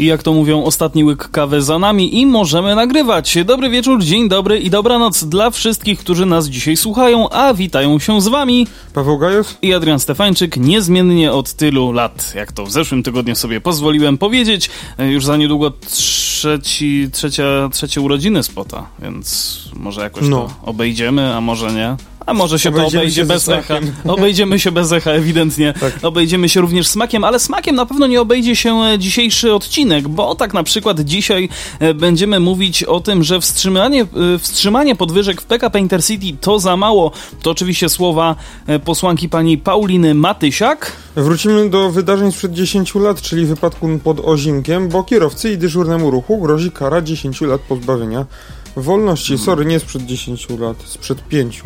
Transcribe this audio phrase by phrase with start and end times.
[0.00, 3.38] I jak to mówią, ostatni łyk kawy za nami i możemy nagrywać.
[3.44, 8.20] Dobry wieczór, dzień dobry i dobranoc dla wszystkich, którzy nas dzisiaj słuchają, a witają się
[8.20, 13.02] z wami Paweł Gajos i Adrian Stefańczyk, niezmiennie od tylu lat, jak to w zeszłym
[13.02, 14.70] tygodniu sobie pozwoliłem powiedzieć.
[14.98, 20.36] Już za niedługo trzeci, trzecia, trzecie urodziny spota, więc może jakoś No.
[20.36, 21.96] to obejdziemy, a może nie.
[22.26, 23.74] A może się to Obejdziemy obejdzie się bez echa.
[24.14, 25.74] Obejdziemy się bez echa, ewidentnie.
[25.80, 25.98] Tak.
[26.02, 30.34] Obejdziemy się również smakiem, ale smakiem na pewno nie obejdzie się e, dzisiejszy odcinek, bo
[30.34, 31.48] tak na przykład dzisiaj
[31.78, 36.76] e, będziemy mówić o tym, że wstrzymanie, e, wstrzymanie podwyżek w PKP Intercity to za
[36.76, 37.12] mało.
[37.42, 38.36] To oczywiście słowa
[38.84, 40.92] posłanki pani Pauliny Matysiak.
[41.16, 46.38] Wrócimy do wydarzeń sprzed 10 lat, czyli wypadku pod Ozimkiem, bo kierowcy i dyżurnemu ruchu
[46.38, 48.26] grozi kara 10 lat pozbawienia
[48.76, 49.38] wolności.
[49.38, 51.62] Sorry, nie sprzed 10 lat, sprzed 5.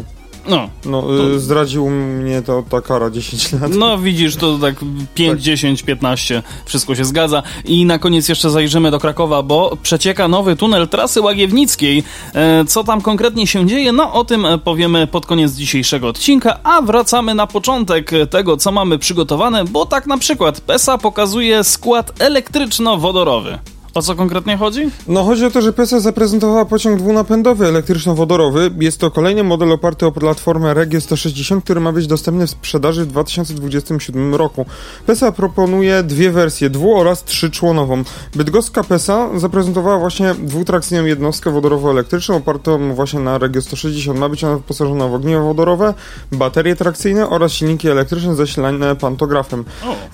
[0.49, 3.71] No, No, To- y, zdradził mnie to ta kara 10 lat.
[3.75, 4.75] No widzisz, to tak
[5.15, 5.41] 5, Tak.
[5.41, 7.43] 10, 15, wszystko się zgadza.
[7.65, 12.03] I na koniec jeszcze zajrzymy do Krakowa, bo przecieka nowy tunel trasy Łagiewnickiej.
[12.35, 13.93] E, Co tam konkretnie się dzieje?
[13.93, 18.99] No o tym powiemy pod koniec dzisiejszego odcinka, a wracamy na początek tego, co mamy
[18.99, 23.59] przygotowane, bo tak na przykład PESA pokazuje skład elektryczno-wodorowy.
[23.95, 24.91] O co konkretnie chodzi?
[25.09, 28.71] No chodzi o to, że PESA zaprezentowała pociąg dwunapędowy elektryczno-wodorowy.
[28.81, 33.05] Jest to kolejny model oparty o platformę Regio 160, który ma być dostępny w sprzedaży
[33.05, 34.67] w 2027 roku.
[35.07, 38.03] PESA proponuje dwie wersje, dwu- oraz trzyczłonową.
[38.35, 44.19] Bydgoska PESA zaprezentowała właśnie dwutrakcyjną jednostkę wodorowo-elektryczną opartą właśnie na Regio 160.
[44.19, 45.95] Ma być ona wyposażona w ogniwa wodorowe,
[46.33, 49.65] baterie trakcyjne oraz silniki elektryczne zasilane pantografem.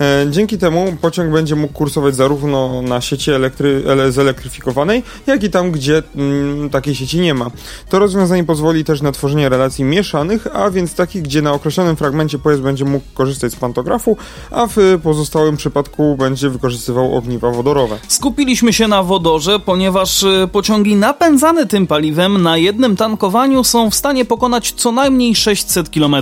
[0.01, 3.70] E, Dzięki temu pociąg będzie mógł kursować zarówno na sieci elektry, ele,
[4.09, 7.51] zelektryfikowanej, jak i tam, gdzie mm, takiej sieci nie ma.
[7.89, 12.39] To rozwiązanie pozwoli też na tworzenie relacji mieszanych, a więc takich, gdzie na określonym fragmencie
[12.39, 14.17] pojazd będzie mógł korzystać z pantografu,
[14.51, 17.97] a w pozostałym przypadku będzie wykorzystywał ogniwa wodorowe.
[18.07, 23.95] Skupiliśmy się na wodorze, ponieważ e, pociągi napędzane tym paliwem na jednym tankowaniu są w
[23.95, 26.15] stanie pokonać co najmniej 600 km.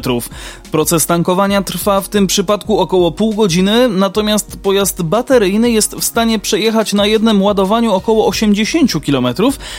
[0.72, 6.40] Proces tankowania trwa w tym przypadku około pół godziny, natomiast pojazd bateryjny jest w stanie
[6.40, 9.28] przejechać na jednym ładowaniu około 80 km,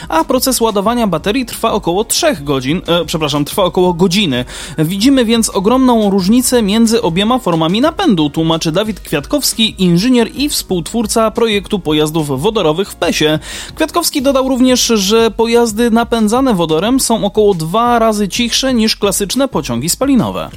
[0.09, 4.45] a proces ładowania baterii trwa około 3 godzin, e, przepraszam, trwa około godziny.
[4.79, 11.79] Widzimy więc ogromną różnicę między obiema formami napędu, tłumaczy Dawid Kwiatkowski, inżynier i współtwórca projektu
[11.79, 13.39] pojazdów wodorowych w PESie.
[13.75, 19.89] Kwiatkowski dodał również, że pojazdy napędzane wodorem są około dwa razy cichsze niż klasyczne pociągi
[19.89, 20.51] spalinowe.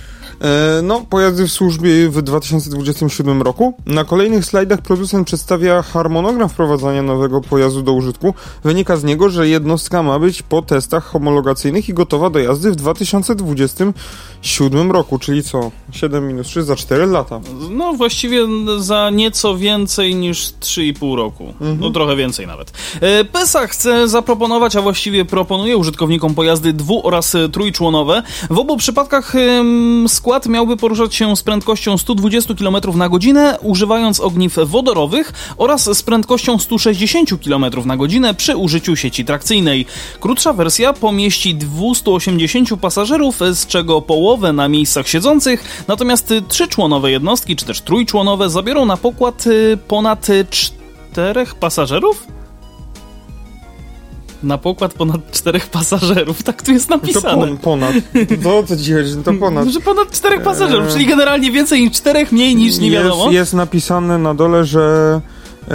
[0.43, 3.73] E, No, pojazdy w służbie w 2027 roku.
[3.85, 8.33] Na kolejnych slajdach producent przedstawia harmonogram wprowadzania nowego pojazdu do użytku.
[8.63, 12.75] Wynika z niego, że jednostka ma być po testach homologacyjnych i gotowa do jazdy w
[12.75, 15.71] 2027 roku, czyli co?
[15.91, 17.39] 7 minus 3 za 4 lata.
[17.69, 18.47] No właściwie
[18.79, 21.53] za nieco więcej niż 3,5 roku.
[21.79, 22.73] No trochę więcej nawet.
[23.01, 28.23] E, PESA chce zaproponować, a właściwie proponuje użytkownikom pojazdy dwu- oraz trójczłonowe.
[28.49, 34.19] W obu przypadkach em, skład miałby poruszać się z prędkością 120 km na godzinę, używając
[34.19, 39.85] ogniw wodorowych oraz z prędkością 160 km na godzinę przy użyciu sieci trakcyjnej.
[40.19, 47.65] Krótsza wersja pomieści 280 pasażerów, z czego połowę na miejscach siedzących, natomiast trzyczłonowe jednostki, czy
[47.65, 52.27] też trójczłonowe zabiorą na pokład y, ponad czterech pasażerów?
[54.43, 57.35] Na pokład ponad czterech pasażerów, tak tu jest To napisane.
[57.47, 57.93] pon, ponad.
[58.43, 59.15] To co ci chodzi?
[59.25, 59.67] To ponad.
[59.67, 60.93] Że ponad czterech pasażerów, Eee.
[60.93, 63.23] czyli generalnie więcej niż czterech, mniej niż nie wiadomo.
[63.23, 65.21] Jest, jest napisane na dole, że
[65.67, 65.73] e,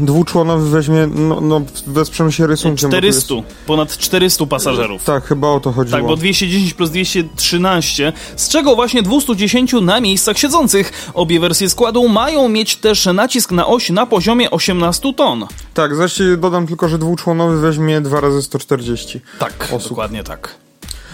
[0.00, 2.90] dwuczłonowy weźmie, no, no wesprzemy się rysunkiem.
[2.90, 5.04] bo tu jest- 400, ponad 400 pasażerów.
[5.04, 5.98] Tak, chyba o to chodziło.
[5.98, 11.10] Tak, bo 210 plus 213, z czego właśnie 210 na miejscach siedzących.
[11.14, 15.46] Obie wersje składu mają mieć też nacisk na oś na poziomie 18 ton.
[15.74, 19.88] Tak, zaś dodam tylko, że dwuczłonowy weźmie 2 razy 140 Tak, osób.
[19.88, 20.63] dokładnie tak.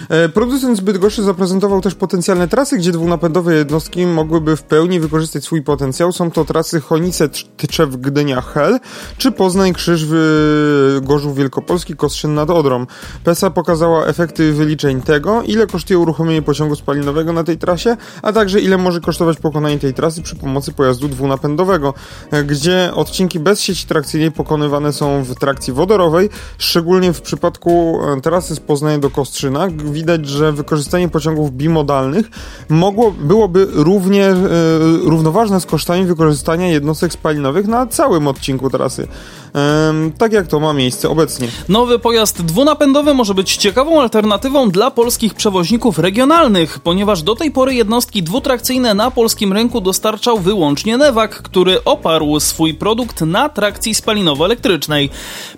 [0.08, 5.44] E, Producent z Bydgoszczy zaprezentował też potencjalne trasy, gdzie dwunapędowe jednostki mogłyby w pełni wykorzystać
[5.44, 6.12] swój potencjał.
[6.12, 8.79] Są to trasy Chonice, Tczew, Gdynia, Hel,
[9.19, 12.87] czy Poznań, Krzyż, Wy- Gorzów Wielkopolski, Kostrzyn nad Odrą.
[13.25, 18.61] PESA pokazała efekty wyliczeń tego, ile kosztuje uruchomienie pociągu spalinowego na tej trasie, a także
[18.61, 21.94] ile może kosztować pokonanie tej trasy przy pomocy pojazdu dwunapędowego,
[22.31, 28.20] e, gdzie odcinki bez sieci trakcyjnej pokonywane są w trakcji wodorowej, szczególnie w przypadku e,
[28.20, 32.31] trasy z Poznania do Kostrzyna, widać, że wykorzystanie pociągów bimodalnych
[32.69, 34.37] mogło, byłoby równie e,
[35.04, 39.08] równoważne z kosztami wykorzystania jednostek spalinowych na całym odcinku trasy.
[40.19, 41.49] Tak jak to ma miejsce obecnie.
[41.69, 47.75] Nowy pojazd dwunapędowy może być ciekawą alternatywą dla polskich przewoźników regionalnych, ponieważ do tej pory
[47.75, 55.11] jednostki dwutrakcyjne na polskim rynku dostarczał wyłącznie Newak, który oparł swój produkt na trakcji spalinowo-elektrycznej.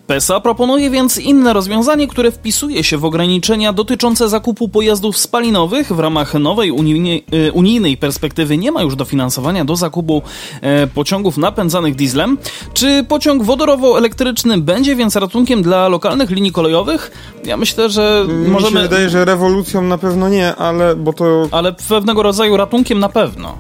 [0.06, 5.92] PESA proponuje więc inne rozwiązanie, które wpisuje się w ograniczenia dotyczące zakupu pojazdów spalinowych.
[5.92, 10.22] W ramach nowej unijnej, e, unijnej perspektywy nie ma już dofinansowania do zakupu
[10.60, 12.38] e, pociągów napędzanych dieslem.
[12.74, 13.42] Czy pociąg
[13.82, 17.10] wodorowo-elektryczny będzie więc ratunkiem dla lokalnych linii kolejowych?
[17.44, 18.74] Ja myślę, że możemy...
[18.74, 21.48] Mi się wydaje, że rewolucją na pewno nie, ale bo to...
[21.50, 23.58] Ale pewnego rodzaju ratunkiem na pewno.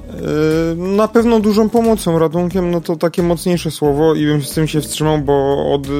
[0.76, 2.18] Yy, na pewno dużą pomocą.
[2.18, 5.90] Ratunkiem, no to takie mocniejsze słowo i bym z tym się wstrzymał, bo od E,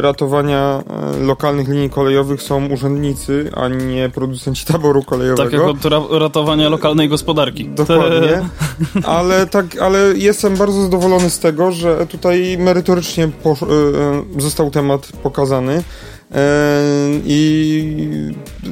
[0.00, 0.82] ratowania
[1.14, 5.44] e, lokalnych linii kolejowych są urzędnicy, a nie producenci taboru kolejowego.
[5.44, 7.68] Tak jak od ratowania lokalnej gospodarki.
[7.68, 8.48] Dokładnie.
[9.04, 13.30] Ale, tak, ale jestem bardzo zadowolony z tego, że tutaj merytorycznie e,
[14.40, 15.82] został temat pokazany.
[17.24, 18.08] I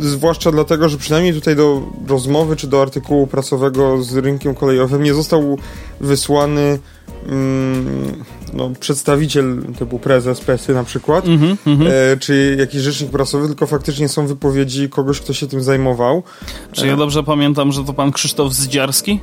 [0.01, 5.15] zwłaszcza dlatego, że przynajmniej tutaj do rozmowy czy do artykułu prasowego z rynkiem kolejowym nie
[5.15, 5.59] został
[6.01, 6.79] wysłany
[8.53, 13.67] no, przedstawiciel typu prezes PESY na przykład, mm -hmm, e, czy jakiś rzecznik prasowy, tylko
[13.67, 16.23] faktycznie są wypowiedzi kogoś, kto się tym zajmował.
[16.73, 19.21] Czy ja dobrze pamiętam, że to pan Krzysztof Zdziarski?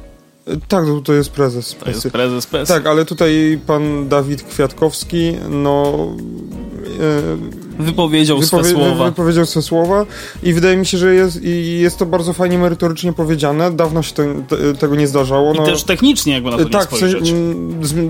[0.47, 1.85] E, tak, to, to jest prezes PESY.
[1.85, 2.73] To jest prezes PESY.
[2.73, 6.07] Tak, ale tutaj pan Dawid Kwiatkowski, no...
[6.99, 9.05] E, wypowiedział Wypowie swe słowa.
[9.05, 10.05] Wypowiedział swe słowa
[10.43, 13.71] i wydaje mi się, że jest, i jest to bardzo fajnie merytorycznie powiedziane.
[13.71, 15.53] Dawno się te, te, tego nie zdarzało.
[15.53, 17.33] No, I też technicznie, jakby na to tak, nie spojrzeć.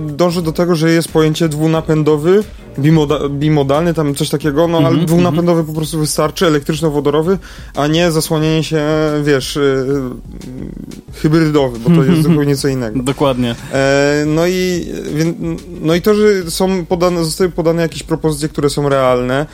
[0.08, 2.44] dąży do tego, że jest pojęcie dwunapędowy,
[2.80, 5.74] bimoda, bimodalny, tam coś takiego, no mm -hmm, ale mhm, dwunapędowy mm -hmm.
[5.74, 7.38] po prostu wystarczy, elektryczno-wodorowy,
[7.76, 8.82] a nie zasłanianie się,
[9.24, 10.02] wiesz, yy,
[11.14, 13.04] hybrydowy, bo to jest zupełnie co innego.
[13.04, 13.56] Dokładnie.
[13.74, 14.86] E, no, i,
[15.82, 19.46] no i to, że są podane, zostały podane jakieś propozycje, które są realne,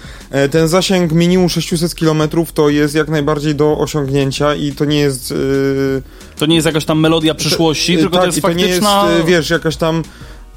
[0.51, 2.21] ten zasięg minimum 600 km
[2.53, 5.31] to jest jak najbardziej do osiągnięcia i to nie jest...
[5.31, 6.01] Yy...
[6.35, 9.01] To nie jest jakaś tam melodia przyszłości, to, tylko tak, to jest faktyczna...
[9.01, 10.03] to nie jest, wiesz, jakaś tam...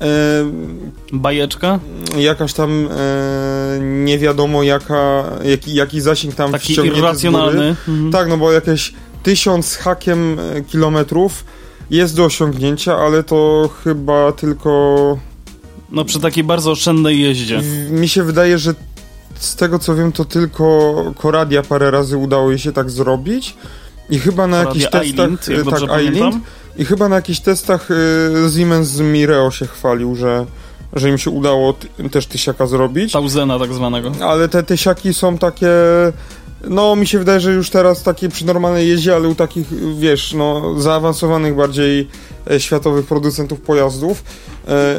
[0.01, 0.07] Yy,
[1.13, 1.81] Bajeczka?
[2.19, 7.69] Jakaś tam e, nie wiadomo jaka, jaki, jaki zasięg tam Taki irracjonalny.
[7.89, 8.13] Mhm.
[8.13, 8.93] Tak, no bo jakieś
[9.23, 10.37] tysiąc hakiem
[10.69, 11.45] kilometrów
[11.91, 15.19] jest do osiągnięcia, ale to chyba tylko...
[15.91, 17.63] No przy takiej bardzo oszczędnej jeździe.
[17.91, 18.75] Mi się wydaje, że
[19.39, 23.57] z tego co wiem, to tylko Koradia parę razy udało jej się tak zrobić.
[24.11, 25.07] I chyba na jakichś testach.
[25.07, 26.37] Island, tak, Island.
[26.79, 27.95] I chyba na jakichś testach y,
[28.57, 30.47] Siemens z Mireo się chwalił, że,
[30.93, 31.75] że im się udało
[32.11, 33.13] też tysiaka zrobić.
[33.13, 34.13] Tausena tak zwanego.
[34.21, 35.69] Ale te tysiaki są takie.
[36.65, 39.67] No, mi się wydaje, że już teraz takie przy normalnej jeździe, ale u takich,
[39.99, 42.09] wiesz, no, zaawansowanych bardziej
[42.51, 44.23] e, światowych producentów pojazdów,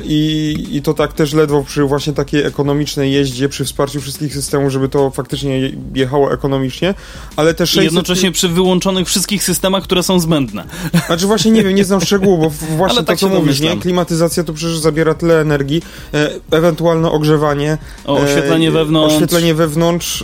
[0.03, 4.71] I, I to tak też ledwo przy właśnie takiej ekonomicznej jeździe, przy wsparciu wszystkich systemów,
[4.71, 6.93] żeby to faktycznie jechało ekonomicznie,
[7.35, 7.83] ale też 600...
[7.83, 10.63] jednocześnie przy wyłączonych wszystkich systemach, które są zbędne.
[11.07, 13.77] Znaczy właśnie nie wiem, nie znam szczegółów, bo właśnie ale to, tak co mówisz, nie?
[13.77, 15.81] Klimatyzacja to przecież zabiera tyle energii,
[16.13, 17.77] e, ewentualne ogrzewanie.
[18.05, 19.15] O, oświetlenie e, wewnątrz.
[19.15, 20.23] Oświetlenie wewnątrz,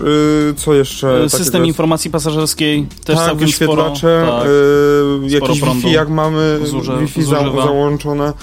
[0.57, 1.29] co jeszcze?
[1.29, 6.59] System informacji pasażerskiej też tak, całkiem wyświetlacze, sporo, tak, jakieś Wi-Fi jak mamy,
[6.99, 8.33] Wi-Fi za, załączone.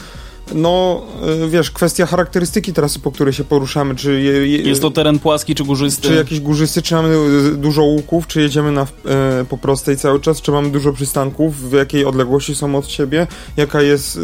[0.55, 1.03] No,
[1.45, 4.21] y, wiesz, kwestia charakterystyki trasy, po której się poruszamy, czy...
[4.21, 6.09] Je, je, jest to teren płaski, czy górzysty?
[6.09, 10.21] Czy jakiś górzysty, czy mamy y, dużo łuków, czy jedziemy na, e, po prostej cały
[10.21, 14.17] czas, czy mamy dużo przystanków, w jakiej odległości są od siebie, jaka jest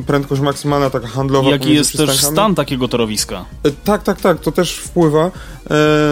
[0.00, 3.44] e, prędkość maksymalna, taka handlowa Jaki jest też stan takiego torowiska?
[3.62, 5.30] E, tak, tak, tak, to też wpływa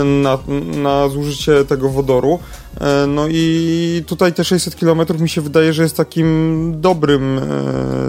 [0.05, 0.38] na,
[0.83, 2.38] na zużycie tego wodoru.
[2.81, 7.40] E, no i tutaj te 600 km mi się wydaje, że jest takim dobrym.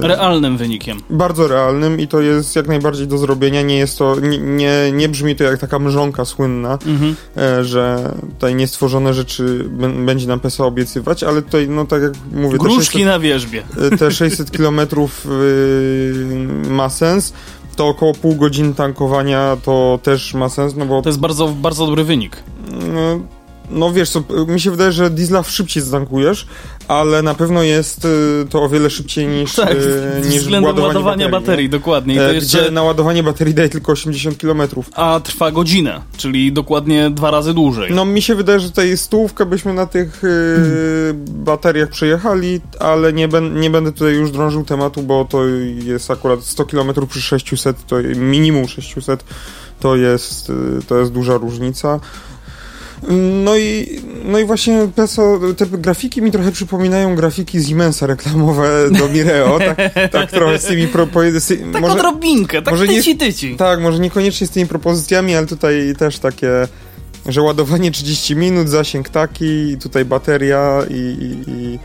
[0.04, 0.98] E, realnym wynikiem.
[1.10, 3.62] Bardzo realnym i to jest jak najbardziej do zrobienia.
[3.62, 7.16] Nie jest to, nie, nie, nie brzmi to jak taka mrzonka słynna, mhm.
[7.38, 9.70] E, że tutaj niestworzone rzeczy
[10.06, 12.58] będzie nam PESA obiecywać, ale tutaj, no tak jak mówię.
[12.58, 13.64] Gruszki 600, na wierzbie.
[14.00, 14.80] Te 600 km
[16.70, 17.34] ma sens
[17.76, 21.02] to około pół godziny tankowania to też ma sens, no bo...
[21.02, 22.44] To jest bardzo, bardzo dobry wynik.
[23.70, 26.48] No, wiesz co, mi się wydaje, że diesla szybciej zatankujesz,
[26.88, 28.10] ale na pewno jest y,
[28.50, 32.22] to o wiele szybciej niż, tak, y, niż względem ładowania baterii, baterii dokładnie.
[32.22, 32.60] E, jeszcze...
[32.62, 34.62] Gdzie naładowanie baterii daje tylko 80 km.
[34.96, 37.92] A trwa godzinę, czyli dokładnie dwa razy dłużej.
[37.94, 43.28] No mi się wydaje, że tutaj stówkę byśmy na tych y, bateriach przejechali, ale nie,
[43.28, 45.46] ben, nie będę tutaj już drążył tematu, bo to
[45.84, 49.24] jest akurat 100 km przy 600, to minimum 600
[49.80, 50.52] to jest,
[50.88, 52.00] to jest duża różnica.
[53.44, 59.10] No i no i właśnie PESO, te grafiki mi trochę przypominają grafiki Siemensa reklamowe do
[59.10, 59.78] Mireo, tak,
[60.12, 61.74] tak trochę z tymi propozycjami.
[61.74, 63.56] Tak może, odrobinkę, tak może tyci, tyci.
[63.56, 66.50] Tak, może niekoniecznie z tymi propozycjami, ale tutaj też takie,
[67.26, 71.80] że ładowanie 30 minut, zasięg taki, tutaj bateria i, i, i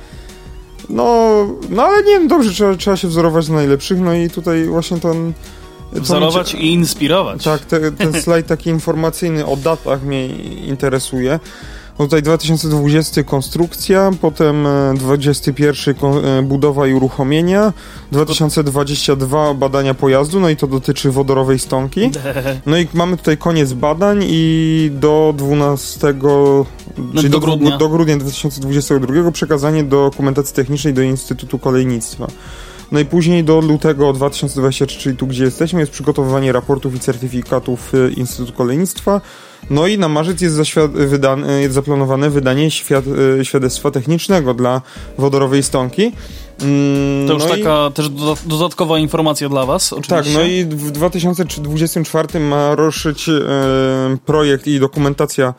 [0.88, 4.64] no, no ale nie wiem, dobrze, trzeba, trzeba się wzorować na najlepszych, no i tutaj
[4.64, 5.32] właśnie ten...
[5.92, 7.44] Wzorować i inspirować.
[7.44, 10.26] Tak, te, ten slajd taki informacyjny o datach mnie
[10.66, 11.40] interesuje.
[12.00, 17.72] No tutaj 2020 konstrukcja, potem 21 e, e, budowa i uruchomienia,
[18.12, 22.10] 2022 badania pojazdu, no i to dotyczy wodorowej stonki.
[22.66, 26.64] No i mamy tutaj koniec badań i do 12, no
[27.16, 27.76] czyli do, grudnia.
[27.76, 32.26] do grudnia 2022 przekazanie dokumentacji technicznej do Instytutu Kolejnictwa.
[32.92, 37.92] No i później do lutego 2023, czyli tu gdzie jesteśmy, jest przygotowywanie raportów i certyfikatów
[37.94, 39.20] e, Instytutu Kolejnictwa.
[39.70, 43.04] No i na marzec jest, wydane, jest zaplanowane wydanie świad
[43.40, 44.82] e, świadectwa technicznego dla
[45.18, 46.12] wodorowej stonki.
[46.62, 47.92] Mm, to już no taka i...
[47.92, 48.08] też
[48.46, 50.14] dodatkowa informacja dla Was, oczywiście.
[50.14, 53.42] Tak, no i w 2024 ma ruszyć e,
[54.26, 55.54] projekt i dokumentacja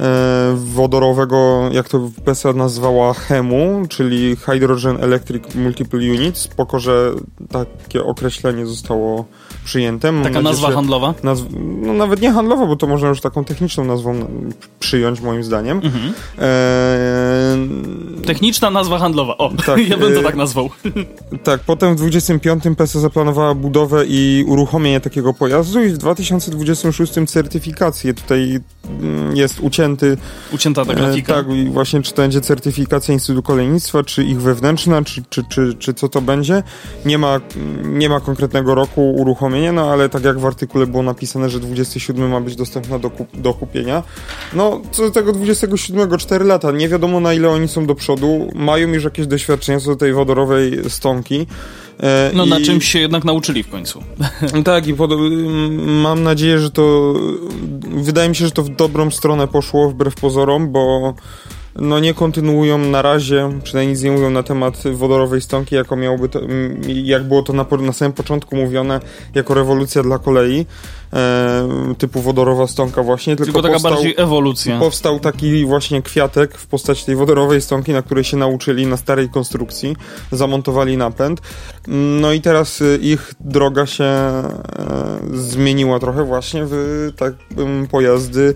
[0.00, 6.40] e, wodorowego, jak to PESA nazwała HEMU, czyli Hydrogen Electric Multiple Units.
[6.40, 7.12] Spoko, że
[7.50, 9.24] takie określenie zostało
[9.64, 10.12] przyjęte.
[10.12, 11.14] Mam Taka nadzieję, nazwa handlowa?
[11.22, 11.44] Nazw
[11.82, 14.26] no nawet nie handlowa, bo to można już taką techniczną nazwą
[14.80, 15.80] przyjąć, moim zdaniem.
[15.84, 16.12] Mhm.
[16.38, 18.26] E...
[18.26, 19.38] Techniczna nazwa handlowa.
[19.38, 20.70] O, tak, ja bym to tak nazwał.
[21.44, 28.14] Tak, potem w 25 PESA zaplanowała budowę i uruchomienie takiego pojazdu i w 2026 certyfikację.
[28.14, 28.60] Tutaj
[29.00, 30.16] mm, jest ucięty...
[30.52, 31.32] Ucięta ta grafika.
[31.32, 35.42] E, tak, i właśnie czy to będzie certyfikacja Instytutu Kolejnictwa, czy ich wewnętrzna, czy, czy,
[35.48, 36.62] czy, czy co to będzie.
[37.04, 37.40] Nie ma,
[37.84, 42.30] nie ma konkretnego roku uruchomienia, no ale tak jak w artykule było napisane, że 27
[42.30, 44.02] ma być dostępna do, kup, do kupienia.
[44.52, 46.72] No, co do tego 27 4 lata.
[46.72, 48.50] Nie wiadomo na ile oni są do przodu.
[48.54, 51.46] Mają już jakieś doświadczenia co do tej wodorowej stonki.
[52.00, 52.48] E, no I...
[52.48, 54.02] na czymś się jednak nauczyli w końcu.
[54.64, 55.10] Tak i pod...
[55.80, 57.14] mam nadzieję, że to
[57.80, 61.14] wydaje mi się, że to w dobrą stronę poszło wbrew pozorom, bo
[61.76, 66.28] no nie kontynuują na razie, przynajmniej nic nie mówią na temat wodorowej stonki, jako miałoby
[66.28, 66.40] to,
[66.86, 69.00] jak było to na, na samym początku mówione,
[69.34, 70.66] jako rewolucja dla kolei,
[71.12, 73.36] e, typu wodorowa stonka właśnie.
[73.36, 74.78] Tylko, tylko taka powstał, bardziej ewolucja.
[74.78, 79.28] Powstał taki właśnie kwiatek w postaci tej wodorowej stonki, na której się nauczyli na starej
[79.28, 79.96] konstrukcji,
[80.32, 81.40] zamontowali napęd.
[82.20, 84.42] No i teraz y, ich droga się e,
[85.34, 87.34] zmieniła trochę właśnie w tak
[87.90, 88.54] pojazdy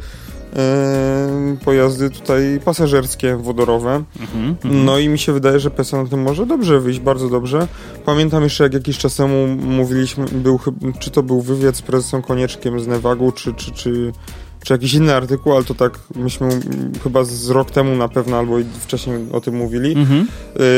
[1.65, 4.03] pojazdy tutaj pasażerskie, wodorowe.
[4.21, 7.29] Mhm, mhm, no i mi się wydaje, że PESA na tym może dobrze wyjść, bardzo
[7.29, 7.69] dobrze.
[8.05, 10.61] Pamiętam jeszcze, jak jakiś czas temu mówiliśmy, był,
[10.99, 14.13] czy to był wywiad z prezesem Konieczkiem z Nevagu, czy, czy, czy
[14.65, 16.61] czy jakiś inny artykuł, ale to tak myśmy
[17.05, 20.27] chyba z rok temu na pewno, albo wcześniej o tym mówili, mhm.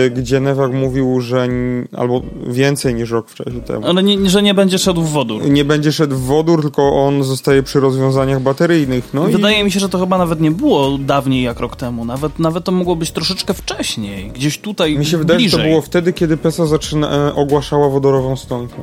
[0.06, 1.48] y, gdzie Newak mówił, że
[1.96, 3.86] albo więcej niż rok wcześniej temu.
[3.86, 5.50] Ale nie, że nie będzie szedł w wodór.
[5.50, 9.08] Nie będzie szedł w wodór, tylko on zostaje przy rozwiązaniach bateryjnych.
[9.14, 9.64] No Wydaje i...
[9.64, 12.04] mi się, że to chyba nawet nie było dawniej jak rok temu.
[12.04, 14.30] Nawet, nawet to mogło być troszeczkę wcześniej.
[14.30, 15.60] Gdzieś tutaj Mi się wydaje, bliżej.
[15.60, 18.76] że to było wtedy, kiedy PESA zaczyna, e, ogłaszała wodorową stonkę.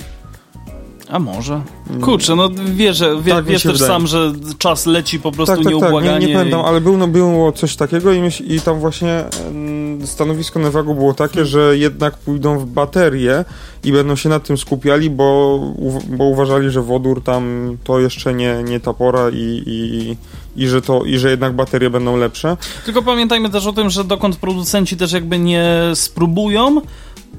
[1.12, 1.62] A może?
[2.01, 3.91] Kurczę, no wiesz, wie, tak wiesz też wydaje.
[3.91, 6.12] sam, że czas leci po prostu tak, tak, nieubłaganie.
[6.12, 9.24] Tak, nie, nie pamiętam, ale było, no, było coś takiego i, myśl, i tam właśnie
[10.06, 11.50] stanowisko Nevago było takie, hmm.
[11.50, 13.46] że jednak pójdą w baterie
[13.84, 15.60] i będą się nad tym skupiali, bo,
[16.08, 20.18] bo uważali, że wodór tam to jeszcze nie, nie ta pora i, i,
[20.63, 22.58] i, że to, i że jednak baterie będą lepsze.
[22.86, 26.82] Tylko pamiętajmy też o tym, że dokąd producenci też jakby nie spróbują,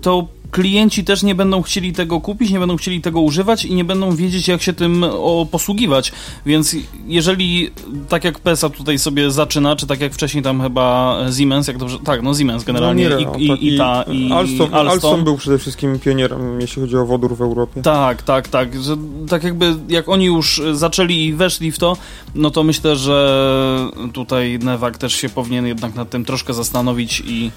[0.00, 3.84] to klienci też nie będą chcieli tego kupić, nie będą chcieli tego używać i nie
[3.84, 5.04] będą wiedzieć, jak się tym
[5.50, 6.12] posługiwać.
[6.46, 7.70] Więc jeżeli,
[8.08, 11.98] tak jak PESA tutaj sobie zaczyna, czy tak jak wcześniej tam chyba Siemens, jak dobrze,
[12.04, 14.88] tak, no Siemens generalnie no, i, i, tak, i, ta, i Alstom, Alstom.
[14.88, 17.82] Alstom był przede wszystkim pionierem, jeśli chodzi o wodór w Europie.
[17.82, 18.96] Tak, tak, tak, że
[19.28, 21.96] tak jakby jak oni już zaczęli i weszli w to,
[22.34, 27.50] no to myślę, że tutaj Newak też się powinien jednak nad tym troszkę zastanowić i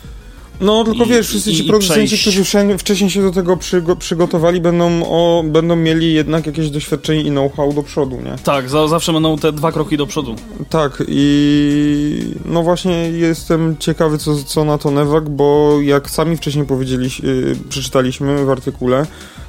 [0.61, 2.43] no, tylko I, wiesz, wszyscy ci producenci, którzy
[2.77, 7.73] wcześniej się do tego przygo przygotowali, będą, o, będą mieli jednak jakieś doświadczenie i know-how
[7.73, 8.35] do przodu, nie?
[8.43, 10.35] Tak, za, zawsze będą te dwa kroki do przodu.
[10.69, 16.65] Tak, i no właśnie jestem ciekawy, co, co na to Newak, bo jak sami wcześniej
[16.65, 19.05] powiedzieliśmy, przeczytaliśmy w artykule,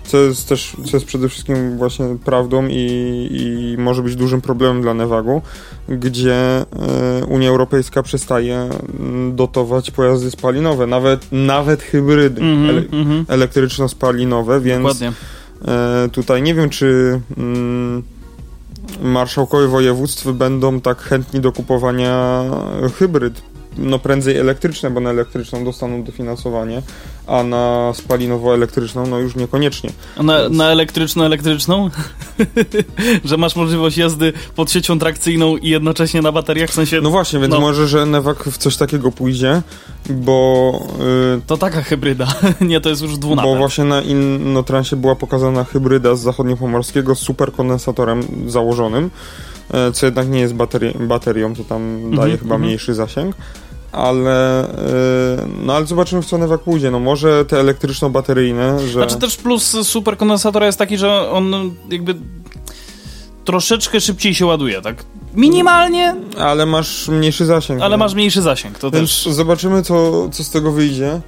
[0.07, 4.83] co jest też, co jest przede wszystkim właśnie prawdą i, i może być dużym problemem
[4.83, 5.43] dla Nevagu,
[5.89, 6.65] gdzie e,
[7.29, 13.25] Unia Europejska przestaje mm, dotować pojazdy spalinowe, nawet, nawet hybrydy mm -hmm, ele mm -hmm.
[13.29, 15.13] elektryczno-spalinowe, więc Dokładnie.
[15.69, 18.03] E, tutaj nie wiem, czy mm,
[19.03, 22.45] marszałkowie województw będą tak chętni do kupowania
[22.99, 23.43] hybryd
[23.79, 26.83] no prędzej elektryczne, bo na elektryczną dostaną dofinansowanie,
[27.27, 29.91] a na spalinowo-elektryczną no już niekoniecznie.
[30.17, 30.57] A na, Więc...
[30.57, 31.91] na elektryczno-elektryczną?
[33.25, 37.01] że masz możliwość jazdy pod siecią trakcyjną i jednocześnie na bateriach, w sensie...
[37.01, 37.61] No właśnie, więc no.
[37.61, 39.63] może, że Nevak w coś takiego pójdzie,
[40.11, 40.81] bo...
[41.35, 42.27] Yy, to taka hybryda,
[42.61, 43.55] nie, to jest już dwunapęd.
[43.55, 49.11] Bo właśnie na Innotransie była pokazana hybryda z zachodniopomorskiego z superkondensatorem założonym,
[49.75, 52.65] E, co jednak nie jest baterii, baterią, to tam daje chyba mm -hmm.
[52.67, 53.37] mniejszy zasięg.
[53.97, 56.91] Ale, e, no ale zobaczymy w co Nevak pójdzie.
[56.91, 58.93] No może te elektryczno-bateryjne, że...
[58.93, 62.15] Znaczy też plus superkondensatora jest taki, że on jakby
[63.45, 65.05] troszeczkę szybciej się ładuje, tak?
[65.35, 66.15] Minimalnie.
[66.39, 67.83] Ale masz mniejszy zasięg.
[67.83, 69.35] Ale masz mniejszy zasięg, to Więc też.
[69.35, 71.09] Zobaczymy, co, co z tego wyjdzie.
[71.11, 71.21] E,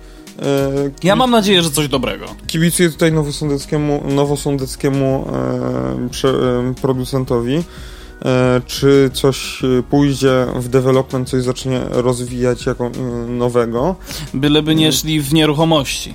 [1.02, 2.26] ja mam nadzieję, że coś dobrego.
[2.46, 7.62] Kibicuję tutaj nowosądeckiemu, nowosądeckiemu e, prze, e, producentowi.
[8.24, 12.90] E, czy coś e, pójdzie w development, coś zacznie rozwijać jako e,
[13.30, 13.96] nowego.
[14.34, 16.14] Byleby nie szli w nieruchomości.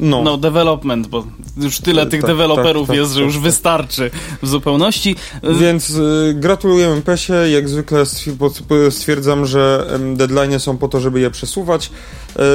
[0.00, 0.22] No.
[0.22, 1.24] no, development, bo
[1.56, 3.50] już tyle tych tak, deweloperów tak, tak, jest, że już tak, tak.
[3.50, 4.10] wystarczy
[4.42, 5.16] w zupełności.
[5.60, 7.34] Więc y, gratulujemy Pesie.
[7.34, 8.04] Jak zwykle
[8.90, 11.90] stwierdzam, że deadline są po to, żeby je przesuwać,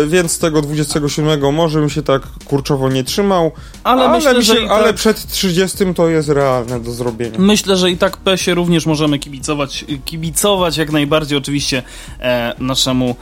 [0.03, 3.51] y, więc tego 27 może bym się tak kurczowo nie trzymał,
[3.83, 4.95] ale, ale, myślę, się, że ale tak...
[4.95, 7.39] przed 30 to jest realne do zrobienia.
[7.39, 11.83] Myślę, że i tak Pesie również możemy kibicować, kibicować jak najbardziej oczywiście
[12.19, 13.15] e, naszemu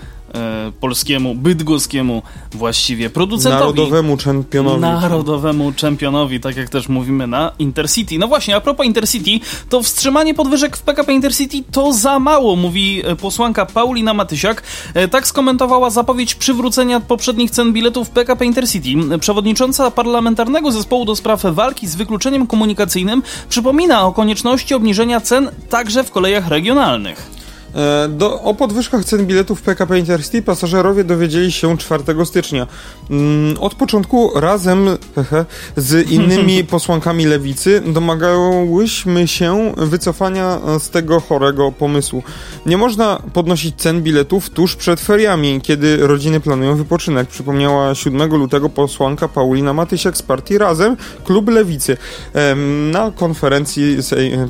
[0.80, 2.22] polskiemu, bydgoskiemu
[2.52, 3.64] właściwie producentowi.
[3.64, 4.82] Narodowemu czempionowi.
[4.82, 8.20] Narodowemu czempionowi, tak jak też mówimy na Intercity.
[8.20, 13.02] No właśnie, a propos Intercity, to wstrzymanie podwyżek w PKP Intercity to za mało, mówi
[13.06, 14.64] e, posłanka Paulina Matysiak.
[14.94, 18.90] E, tak skomentowała zapowiedź przywrócenia poprzednich cen biletów PKP Intercity.
[19.20, 26.04] Przewodnicząca parlamentarnego zespołu do spraw walki z wykluczeniem komunikacyjnym przypomina o konieczności obniżenia cen także
[26.04, 27.43] w kolejach regionalnych.
[27.76, 32.68] E, do, o podwyżkach cen biletów PKP Intercity pasażerowie dowiedzieli się 4 stycznia.
[33.10, 35.46] Mm, od początku razem hehe,
[35.78, 42.24] z innymi posłankami lewicy domagałyśmy się wycofania z tego chorego pomysłu.
[42.66, 48.70] Nie można podnosić cen biletów tuż przed feriami, kiedy rodziny planują wypoczynek, przypomniała 7 lutego
[48.70, 51.98] posłanka Paulina Matysiak z partii Razem, klub Lewicy,
[52.92, 53.98] na konferencji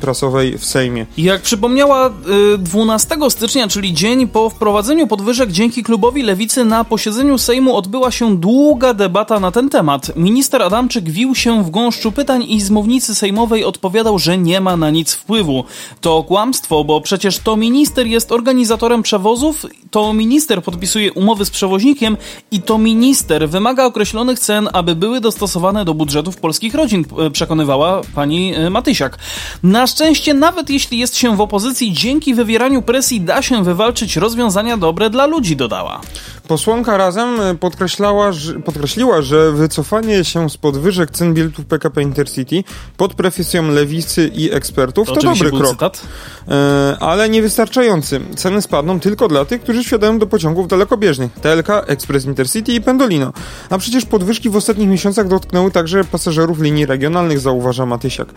[0.00, 1.06] prasowej w Sejmie.
[1.18, 2.10] Jak przypomniała
[2.58, 7.76] 12 y, 15 stycznia, czyli dzień po wprowadzeniu podwyżek dzięki klubowi Lewicy na posiedzeniu Sejmu
[7.76, 10.16] odbyła się długa debata na ten temat.
[10.16, 14.76] Minister Adamczyk wił się w gąszczu pytań i z mównicy sejmowej odpowiadał, że nie ma
[14.76, 15.64] na nic wpływu.
[16.00, 22.16] To kłamstwo, bo przecież to minister jest organizatorem przewozów, to minister podpisuje umowy z przewoźnikiem
[22.50, 28.54] i to minister wymaga określonych cen, aby były dostosowane do budżetów polskich rodzin, przekonywała pani
[28.54, 29.18] e, Matysiak.
[29.62, 34.16] Na szczęście, nawet jeśli jest się w opozycji, dzięki wywieraniu presji depresji da się wywalczyć
[34.16, 36.00] rozwiązania dobre dla ludzi, dodała.
[36.48, 42.64] Posłanka razem e, podkreślała, że, podkreśliła, że wycofanie się z podwyżek cen biletów PKP Intercity
[42.96, 45.70] pod presją lewicy i ekspertów to, to dobry krok.
[45.70, 46.02] Cytat?
[46.48, 48.20] E, ale niewystarczający.
[48.36, 51.32] Ceny spadną tylko dla tych, którzy wsiadają do pociągów dalekobieżnych.
[51.32, 53.32] TLK, Express Intercity i Pendolino.
[53.70, 58.28] A przecież podwyżki w ostatnich miesiącach dotknęły także pasażerów linii regionalnych, zauważa Matysiak.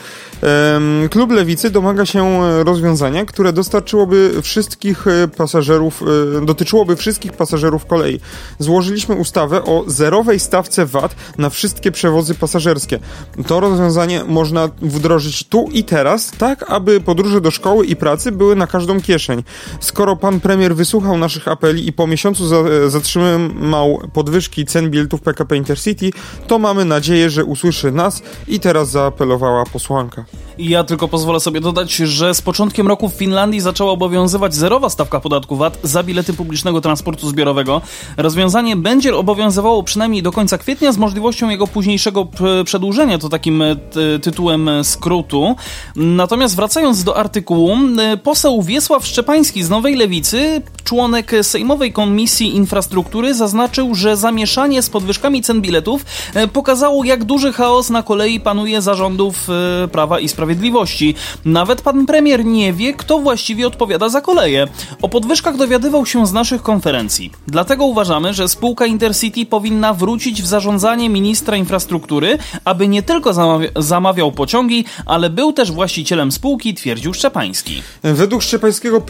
[0.43, 6.03] E, klub Lewicy domaga się rozwiązania, które dostarczyłoby wszystkich e, pasażerów,
[6.37, 8.19] e, dotyczyłoby wszystkich pasażerów kolei.
[8.59, 12.99] Złożyliśmy ustawę o zerowej stawce VAT na wszystkie przewozy pasażerskie.
[13.47, 18.55] To rozwiązanie można wdrożyć tu i teraz, tak aby podróże do szkoły i pracy były
[18.55, 19.43] na każdą kieszeń.
[19.79, 25.57] Skoro pan premier wysłuchał naszych apeli i po miesiącu za, zatrzymał podwyżki cen biletów PKP
[25.57, 26.11] Intercity,
[26.47, 30.25] to mamy nadzieję, że usłyszy nas i teraz zaapelowała posłanka.
[30.59, 35.19] Ja tylko pozwolę sobie dodać, że z początkiem roku w Finlandii zaczęła obowiązywać zerowa stawka
[35.19, 37.81] podatku VAT za bilety publicznego transportu zbiorowego.
[38.17, 42.27] Rozwiązanie będzie obowiązywało przynajmniej do końca kwietnia z możliwością jego późniejszego
[42.65, 43.75] przedłużenia, to takim e,
[44.21, 45.55] tytułem skrótu.
[45.95, 53.33] Natomiast wracając do artykułu, e, poseł Wiesław Szczepański z Nowej Lewicy, członek Sejmowej Komisji Infrastruktury,
[53.33, 58.81] zaznaczył, że zamieszanie z podwyżkami cen biletów e, pokazało, jak duży chaos na kolei panuje
[58.81, 59.47] zarządów
[59.91, 60.46] Prawa i Sprawiedliwości.
[60.47, 61.15] Sprawiedliwości.
[61.45, 64.67] Nawet pan premier nie wie, kto właściwie odpowiada za koleje.
[65.01, 67.31] O podwyżkach dowiadywał się z naszych konferencji.
[67.47, 73.69] Dlatego uważamy, że spółka Intercity powinna wrócić w zarządzanie ministra infrastruktury, aby nie tylko zamawia
[73.75, 77.81] zamawiał pociągi, ale był też właścicielem spółki, twierdził Szczepański.
[78.03, 79.01] Według Szczepańskiego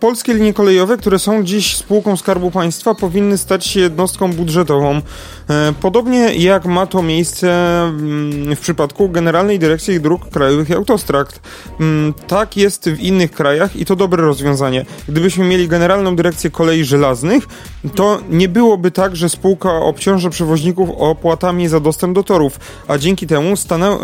[0.00, 5.02] polskie linie kolejowe, które są dziś spółką Skarbu Państwa, powinny stać się jednostką budżetową.
[5.50, 7.48] E, podobnie jak ma to miejsce
[7.82, 11.40] mm, w przypadku Generalnej Dyrekcji Dróg Krajowych i Autostrad.
[11.80, 14.86] Mm, tak jest w innych krajach i to dobre rozwiązanie.
[15.08, 17.46] Gdybyśmy mieli Generalną Dyrekcję Kolei Żelaznych,
[17.94, 23.26] to nie byłoby tak, że spółka obciąża przewoźników opłatami za dostęp do torów, a dzięki
[23.26, 23.98] temu stana,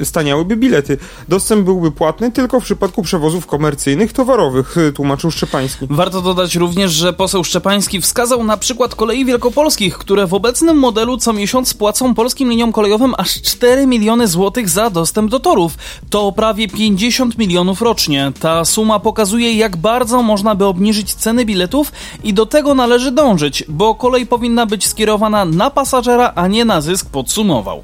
[0.00, 0.98] e, staniałyby bilety.
[1.28, 5.86] Dostęp byłby płatny tylko w przypadku przewozów komercyjnych, towarowych, e, tłumaczył Szczepański.
[5.90, 11.16] Warto dodać również, że poseł Szczepański wskazał na przykład kolei wielkopolskich, które w obecnym modelu
[11.16, 15.78] co miesiąc płacą polskim liniom kolejowym aż 4 miliony złotych za dostęp do torów.
[16.10, 18.32] To prawie 50 milionów rocznie.
[18.40, 21.92] Ta suma pokazuje, jak bardzo można by obniżyć ceny biletów
[22.24, 26.80] i do tego należy dążyć, bo kolej powinna być skierowana na pasażera, a nie na
[26.80, 27.82] zysk, podsumował.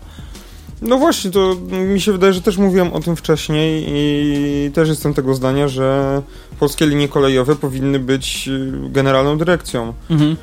[0.82, 5.14] No właśnie, to mi się wydaje, że też mówiłem o tym wcześniej i też jestem
[5.14, 6.22] tego zdania, że
[6.60, 9.92] polskie linie kolejowe powinny być y, generalną dyrekcją.
[10.10, 10.36] Mhm.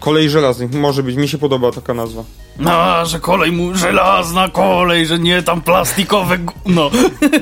[0.00, 2.24] Kolej żelaznych, może być, mi się podoba taka nazwa.
[2.58, 6.90] No, że kolej mu, żelazna kolej, że nie tam plastikowe no.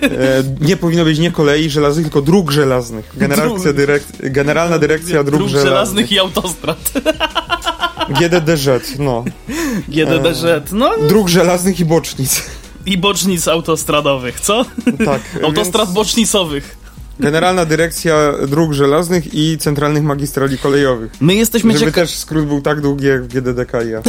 [0.03, 3.13] E, nie powinno być nie kolei żelaznych, tylko dróg żelaznych.
[3.17, 5.73] Generacja dyrek, Generalna Dyrekcja Dróg, dróg Żelaznych.
[5.73, 6.93] żelaznych i autostrad.
[8.21, 9.25] GDDŻ, no.
[9.89, 10.91] GDDŻ, no.
[11.09, 12.43] Dróg żelaznych i bocznic.
[12.87, 14.65] I bocznic autostradowych, co?
[15.05, 15.21] Tak.
[15.45, 15.95] Autostrad więc...
[15.95, 16.78] bocznicowych.
[17.21, 21.13] Generalna Dyrekcja Dróg Żelaznych i Centralnych Magistrali Kolejowych.
[21.21, 24.03] My jesteśmy Żeby cieka- też skrót był tak długi jak w GDDKiA.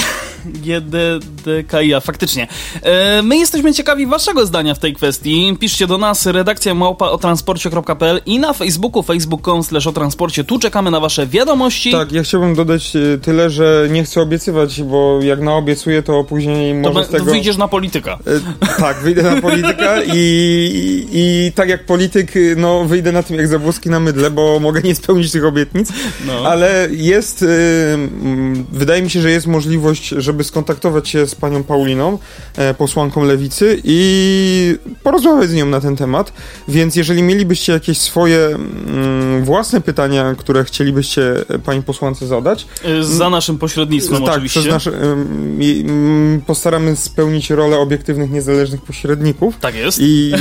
[0.46, 2.48] GDDKiA, faktycznie.
[2.82, 5.58] E, my jesteśmy ciekawi waszego zdania w tej kwestii.
[5.60, 10.44] Piszcie do nas redakcja małpa o transporcie.pl i na Facebooku facebook.com slash o transporcie.
[10.44, 11.92] Tu czekamy na wasze wiadomości.
[11.92, 16.74] Tak, ja chciałbym dodać e, tyle, że nie chcę obiecywać, bo jak naobiecuję, to później
[16.74, 17.26] może to, z tego...
[17.26, 18.20] To wyjdziesz na polityka.
[18.62, 23.24] E, tak, wyjdę na polityka i, i, i tak jak polityk, no wyjdę wyjdę na
[23.24, 25.90] tym jak zabłoski na mydle, bo mogę nie spełnić tych obietnic,
[26.28, 26.50] no.
[26.50, 31.64] ale jest, y, mm, wydaje mi się, że jest możliwość, żeby skontaktować się z panią
[31.64, 32.18] Pauliną,
[32.58, 36.34] e, posłanką Lewicy i porozmawiać z nią na ten temat,
[36.68, 41.22] więc jeżeli mielibyście jakieś swoje mm, własne pytania, które chcielibyście
[41.66, 42.68] pani posłance zadać.
[42.84, 44.60] E, za naszym pośrednictwem tak, oczywiście.
[44.60, 49.56] Przez nasze, mm, postaramy spełnić rolę obiektywnych, niezależnych pośredników.
[49.62, 50.00] Tak jest.
[50.02, 50.34] I,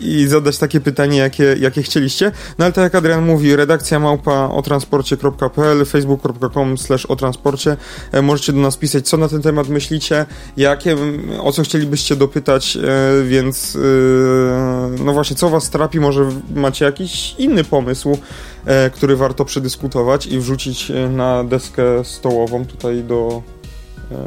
[0.00, 4.48] i zadać takie pytanie, jakie, jakie chcieliście no ale tak jak Adrian mówi, redakcja małpa
[4.48, 7.76] o transporcie.pl, facebook.com slash o.
[8.12, 10.96] E, możecie do nas pisać, co na ten temat myślicie, jakie,
[11.40, 17.34] o co chcielibyście dopytać, e, więc e, no właśnie, co was trapi, może macie jakiś
[17.38, 18.18] inny pomysł,
[18.92, 23.42] który warto przedyskutować i wrzucić na deskę stołową tutaj do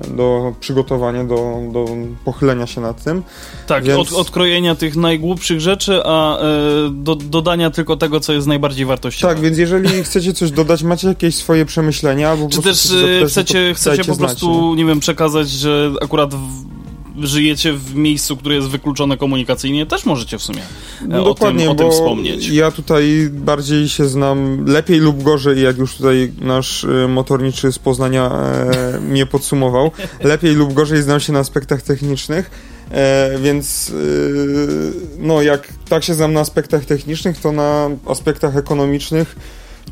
[0.08, 1.86] do przygotowania, do, do
[2.26, 3.24] pochylenia się nad tym.
[3.68, 4.00] Tak, Więc...
[4.00, 6.44] od, odkrojenia tych najgłupszych rzeczy, a e,
[6.92, 9.34] do, dodania tylko tego, co jest najbardziej wartościowe.
[9.34, 12.94] Tak, więc jeżeli chcecie coś dodać, macie jakieś swoje przemyślenia, albo Czy też
[13.28, 16.81] chcecie, chcecie po prostu, nie wiem, przekazać, że akurat w
[17.20, 20.62] żyjecie w miejscu, które jest wykluczone komunikacyjnie, też możecie w sumie
[21.08, 22.48] no Dokładnie, tym, o tym wspomnieć.
[22.48, 27.80] Ja tutaj bardziej się znam lepiej lub gorzej, jak już tutaj nasz y, motorniczy z
[27.80, 29.92] Poznania e, mnie podsumował.
[30.24, 32.52] Lepiej lub gorzej znam się na aspektach technicznych.
[32.92, 39.36] E, więc y, no jak tak się znam na aspektach technicznych, to na aspektach ekonomicznych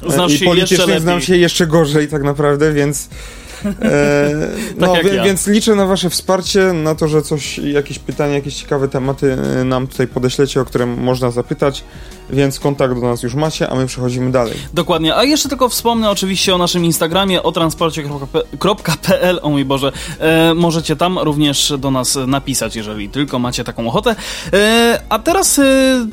[0.08, 3.49] e, Znasz i politycznych znam się jeszcze gorzej tak naprawdę, więc E,
[4.78, 5.24] no, tak ja.
[5.24, 9.64] więc liczę na wasze wsparcie, na to, że coś, jakieś pytania, jakieś ciekawe tematy e,
[9.64, 11.84] nam tutaj podeślecie, o które można zapytać,
[12.30, 14.54] więc kontakt do nas już macie, a my przechodzimy dalej.
[14.74, 20.54] Dokładnie, a jeszcze tylko wspomnę oczywiście o naszym Instagramie, o transporcie.pl, o mój Boże, e,
[20.54, 24.16] możecie tam również do nas napisać, jeżeli tylko macie taką ochotę.
[24.54, 25.64] E, a teraz e,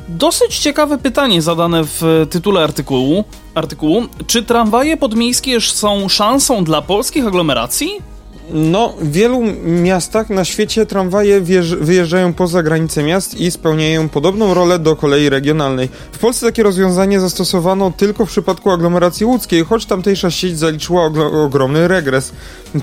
[0.09, 3.23] dosyć ciekawe pytanie zadane w tytule artykułu
[3.55, 4.03] artykułu.
[4.27, 8.16] Czy tramwaje podmiejskie są szansą dla polskich aglomeracji?
[8.49, 11.41] No, w wielu miastach na świecie tramwaje
[11.81, 15.89] wyjeżdżają poza granice miast i spełniają podobną rolę do kolei regionalnej.
[16.11, 21.05] W Polsce takie rozwiązanie zastosowano tylko w przypadku aglomeracji łódzkiej, choć tamtejsza sieć zaliczyła
[21.45, 22.31] ogromny regres.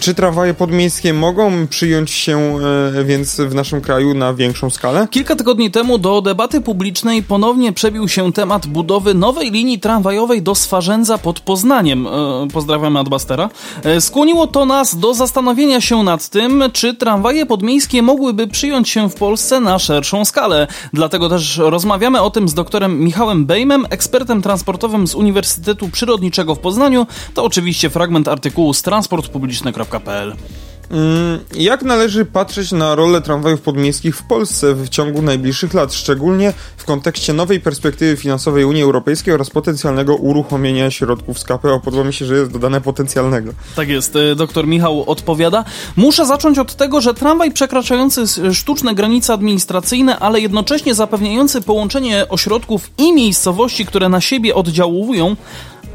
[0.00, 2.58] Czy tramwaje podmiejskie mogą przyjąć się
[2.98, 5.08] e, więc w naszym kraju na większą skalę?
[5.10, 10.54] Kilka tygodni temu do debaty publicznej ponownie przebił się temat budowy nowej linii tramwajowej do
[10.54, 12.06] Swarzędza pod Poznaniem.
[12.06, 12.10] E,
[12.52, 13.50] pozdrawiamy Adbastera.
[13.84, 19.10] E, skłoniło to nas do zastanowienia się nad tym, czy tramwaje podmiejskie mogłyby przyjąć się
[19.10, 20.66] w Polsce na szerszą skalę.
[20.92, 26.58] Dlatego też rozmawiamy o tym z doktorem Michałem Bejmem, ekspertem transportowym z Uniwersytetu Przyrodniczego w
[26.58, 27.06] Poznaniu.
[27.34, 30.63] To oczywiście fragment artykułu z transport publiczny Mm,
[31.54, 36.84] jak należy patrzeć na rolę tramwajów podmiejskich w Polsce w ciągu najbliższych lat, szczególnie w
[36.84, 41.80] kontekście nowej perspektywy finansowej Unii Europejskiej oraz potencjalnego uruchomienia środków z KPO?
[41.80, 43.52] Podoba mi się, że jest dodane potencjalnego.
[43.76, 45.64] Tak jest, y, doktor Michał odpowiada.
[45.96, 48.22] Muszę zacząć od tego, że tramwaj przekraczający
[48.54, 55.36] sztuczne granice administracyjne, ale jednocześnie zapewniający połączenie ośrodków i miejscowości, które na siebie oddziałują,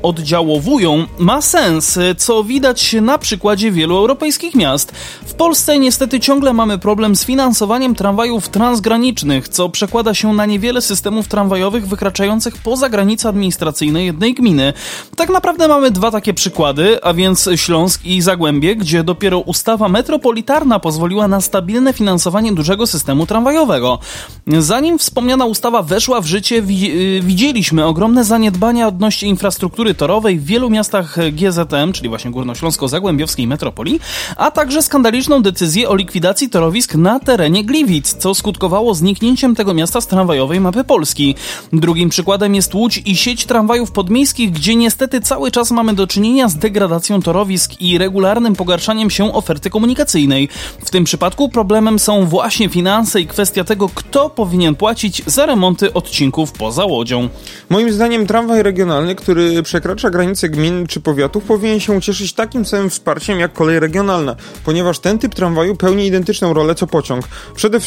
[0.02, 4.92] oddziałowują, ma sens, co widać na przykładzie wielu europejskich miast.
[5.26, 10.82] W Polsce niestety ciągle mamy problem z finansowaniem tramwajów transgranicznych, co przekłada się na niewiele
[10.82, 14.74] systemów tramwajowych wykraczających poza granice administracyjne jednej gminy.
[15.16, 20.80] Tak naprawdę mamy dwa takie przykłady, a więc Śląsk i Zagłębie, gdzie dopiero ustawa metropolitarna
[20.80, 24.00] pozwoliła na stabilne finansowanie dużego systemu tramwajowego.
[24.48, 30.46] Zanim wspomniana ustawa weszła w życie, y, widzieliśmy ogromne zaniedbania odnośnie infrastruktury infrastruktury torowej w
[30.46, 34.00] wielu miastach GZM, czyli właśnie Górnośląsko-Zagłębiowskiej metropolii,
[34.38, 40.02] a także skandaliczną decyzję o likwidacji torowisk na terenie Gliwic, co skutkowało zniknięciem tego miasta
[40.02, 41.36] z tramwajowej mapy Polski.
[41.74, 46.50] Drugim przykładem jest Łódź i sieć tramwajów podmiejskich, gdzie niestety cały czas mamy do czynienia
[46.50, 50.50] z degradacją torowisk i regularnym pogarszaniem się oferty komunikacyjnej.
[50.86, 55.94] W tym przypadku problemem są właśnie finanse i kwestia tego, kto powinien płacić za remonty
[55.94, 57.30] odcinków poza Łodzią.
[57.70, 62.66] Moim zdaniem tramwaj regionalny, który prze przekracza granice gmin czy powiatów, powinien się cieszyć takim
[62.66, 67.26] samym wsparciem jak kolej regionalna, ponieważ ten typ tramwaju pełni identyczną rolę co pociąg.
[67.56, 67.80] Przede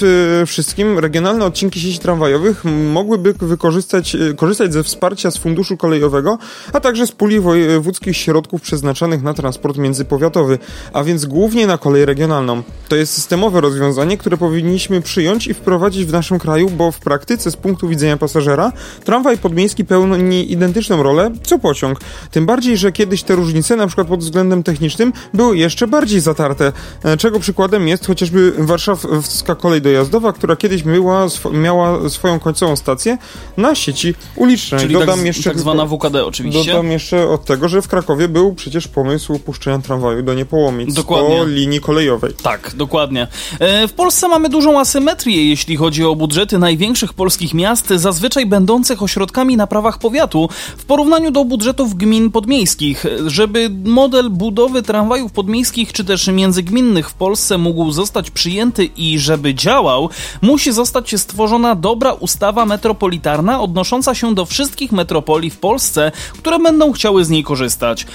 [0.46, 6.38] wszystkim regionalne odcinki sieci tramwajowych mogłyby wykorzystać e, korzystać ze wsparcia z funduszu kolejowego,
[6.72, 10.58] a także z puli wojewódzkich środków przeznaczonych na transport międzypowiatowy,
[10.92, 12.62] a więc głównie na kolej regionalną.
[12.88, 17.50] To jest systemowe rozwiązanie, które powinniśmy przyjąć i wprowadzić w naszym kraju, bo w praktyce
[17.50, 18.72] z punktu widzenia pasażera
[19.04, 22.00] tramwaj podmiejski pełni identyczną rolę co pociąg pociąg.
[22.30, 26.72] Tym bardziej, że kiedyś te różnice, na przykład pod względem technicznym, były jeszcze bardziej zatarte,
[27.04, 33.18] e, czego przykładem jest chociażby warszawska kolej dojazdowa, która kiedyś była, miała swoją końcową stację
[33.56, 34.80] na sieci ulicznej.
[34.80, 36.72] Czyli Dodam tak, jeszcze tak zwana WKD oczywiście.
[36.72, 41.38] Dodam jeszcze od tego, że w Krakowie był przecież pomysł puszczenia tramwaju do Niepołomic dokładnie.
[41.38, 42.34] po linii kolejowej.
[42.42, 43.26] Tak, dokładnie.
[43.58, 49.02] E, w Polsce mamy dużą asymetrię, jeśli chodzi o budżety największych polskich miast, zazwyczaj będących
[49.02, 53.04] ośrodkami na prawach powiatu, w porównaniu do budżetu budżetów gmin podmiejskich.
[53.26, 59.54] Żeby model budowy tramwajów podmiejskich czy też międzygminnych w Polsce mógł zostać przyjęty i żeby
[59.54, 60.08] działał,
[60.42, 66.92] musi zostać stworzona dobra ustawa metropolitarna odnosząca się do wszystkich metropolii w Polsce, które będą
[66.92, 68.06] chciały z niej korzystać.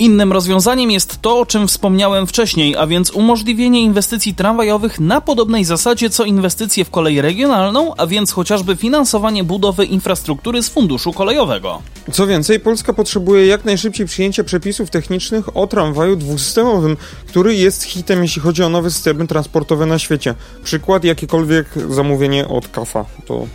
[0.00, 5.64] Innym rozwiązaniem jest to, o czym wspomniałem wcześniej, a więc umożliwienie inwestycji tramwajowych na podobnej
[5.64, 11.82] zasadzie co inwestycje w kolej regionalną, a więc chociażby finansowanie budowy infrastruktury z funduszu kolejowego.
[12.12, 18.22] Co więcej, Polska potrzebuje jak najszybciej przyjęcia przepisów technicznych o tramwaju dwusystemowym, który jest hitem,
[18.22, 20.34] jeśli chodzi o nowe systemy transportowe na świecie.
[20.64, 23.04] Przykład, jakiekolwiek zamówienie od KAFA.
[23.26, 23.46] To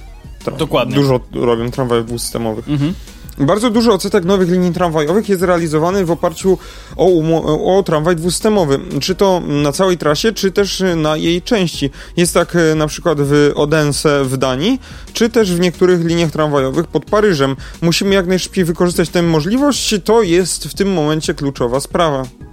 [0.58, 0.96] Dokładnie.
[0.96, 2.70] Dużo robią tramwajów dwusystemowych.
[2.70, 2.94] Mhm.
[3.38, 6.58] Bardzo dużo odsetek nowych linii tramwajowych jest realizowany w oparciu
[6.98, 11.90] o, o tramwaj dwusystemowy, czy to na całej trasie, czy też na jej części.
[12.18, 14.82] Jest tak e, na przykład w Odense w Danii,
[15.14, 17.56] czy też w niektórych liniach tramwajowych pod Paryżem.
[17.82, 22.45] Musimy jak najszybciej wykorzystać tę możliwość, to jest w tym momencie kluczowa sprawa.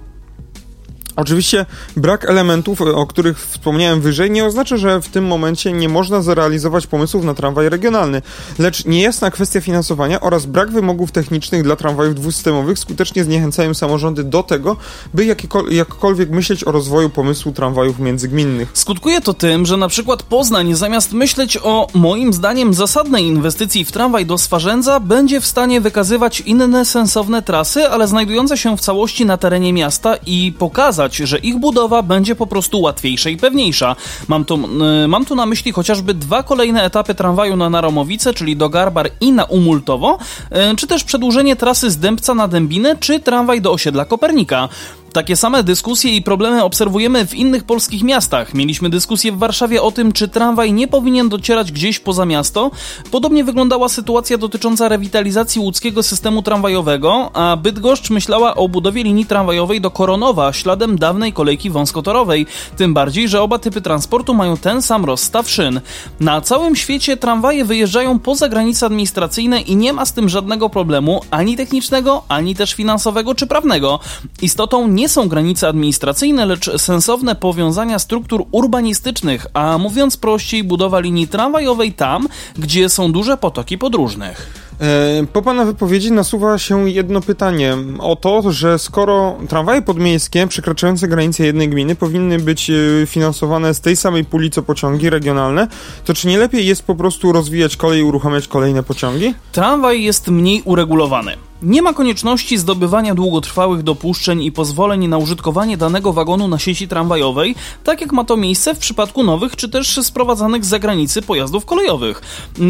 [1.15, 1.65] Oczywiście
[1.97, 6.87] brak elementów, o których wspomniałem wyżej, nie oznacza, że w tym momencie nie można zrealizować
[6.87, 8.21] pomysłów na tramwaj regionalny,
[8.59, 14.43] lecz niejasna kwestia finansowania oraz brak wymogów technicznych dla tramwajów dwusystemowych skutecznie zniechęcają samorządy do
[14.43, 14.77] tego,
[15.13, 15.35] by
[15.69, 18.69] jakkolwiek myśleć o rozwoju pomysłu tramwajów międzygminnych.
[18.73, 23.91] Skutkuje to tym, że na przykład Poznań zamiast myśleć o moim zdaniem zasadnej inwestycji w
[23.91, 29.25] tramwaj do Swarzędza będzie w stanie wykazywać inne sensowne trasy, ale znajdujące się w całości
[29.25, 33.95] na terenie miasta i pokazać że ich budowa będzie po prostu łatwiejsza i pewniejsza.
[34.27, 34.59] Mam tu,
[35.01, 39.09] yy, mam tu na myśli chociażby dwa kolejne etapy tramwaju na Naromowice, czyli do Garbar
[39.21, 40.17] i na Umultowo,
[40.51, 44.69] yy, czy też przedłużenie trasy z Dębca na Dębinę, czy tramwaj do osiedla Kopernika.
[45.13, 48.53] Takie same dyskusje i problemy obserwujemy w innych polskich miastach.
[48.53, 52.71] Mieliśmy dyskusję w Warszawie o tym, czy tramwaj nie powinien docierać gdzieś poza miasto.
[53.11, 59.81] Podobnie wyglądała sytuacja dotycząca rewitalizacji łódzkiego systemu tramwajowego, a Bydgoszcz myślała o budowie linii tramwajowej
[59.81, 62.45] do Koronowa śladem dawnej kolejki wąskotorowej.
[62.77, 65.81] Tym bardziej, że oba typy transportu mają ten sam rozstaw szyn.
[66.19, 71.21] Na całym świecie tramwaje wyjeżdżają poza granice administracyjne i nie ma z tym żadnego problemu
[71.31, 73.99] ani technicznego, ani też finansowego czy prawnego.
[74.41, 80.99] Istotą nie nie są granice administracyjne, lecz sensowne powiązania struktur urbanistycznych, a mówiąc prościej, budowa
[80.99, 84.49] linii tramwajowej tam, gdzie są duże potoki podróżnych.
[84.81, 91.07] E, po Pana wypowiedzi nasuwa się jedno pytanie o to, że skoro tramwaje podmiejskie przekraczające
[91.07, 92.73] granice jednej gminy powinny być e,
[93.07, 95.67] finansowane z tej samej puli co pociągi regionalne,
[96.05, 99.33] to czy nie lepiej jest po prostu rozwijać kolej i uruchamiać kolejne pociągi?
[99.51, 101.52] Tramwaj jest mniej uregulowany.
[101.63, 107.55] Nie ma konieczności zdobywania długotrwałych dopuszczeń i pozwoleń na użytkowanie danego wagonu na sieci tramwajowej,
[107.83, 112.21] tak jak ma to miejsce w przypadku nowych czy też sprowadzanych z zagranicy pojazdów kolejowych.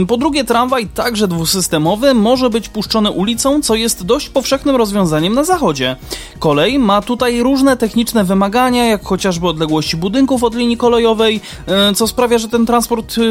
[0.07, 5.43] Po drugie, tramwaj, także dwusystemowy, może być puszczony ulicą, co jest dość powszechnym rozwiązaniem na
[5.43, 5.95] zachodzie.
[6.39, 12.07] Kolej ma tutaj różne techniczne wymagania, jak chociażby odległości budynków od linii kolejowej, e, co
[12.07, 13.21] sprawia, że ten transport e,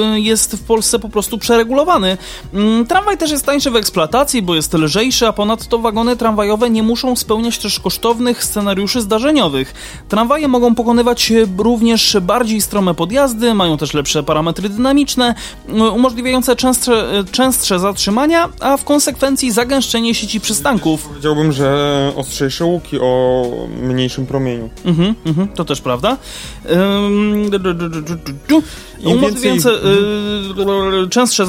[0.00, 2.16] e, jest w Polsce po prostu przeregulowany.
[2.54, 4.97] Mm, tramwaj też jest tańszy w eksploatacji, bo jest lżejszy
[5.28, 9.74] a ponadto wagony tramwajowe nie muszą spełniać też kosztownych scenariuszy zdarzeniowych.
[10.08, 15.34] Tramwaje mogą pokonywać również bardziej strome podjazdy, mają też lepsze parametry dynamiczne,
[15.94, 21.02] umożliwiające częstsze, częstsze zatrzymania, a w konsekwencji zagęszczenie sieci przystanków.
[21.02, 23.44] Powiedziałbym, że ostrzejsze łuki o
[23.82, 24.70] mniejszym promieniu.
[24.84, 26.16] Mhm, mhm, to też prawda.
[29.04, 31.08] Umożliwiające więcej...
[31.10, 31.46] częstsze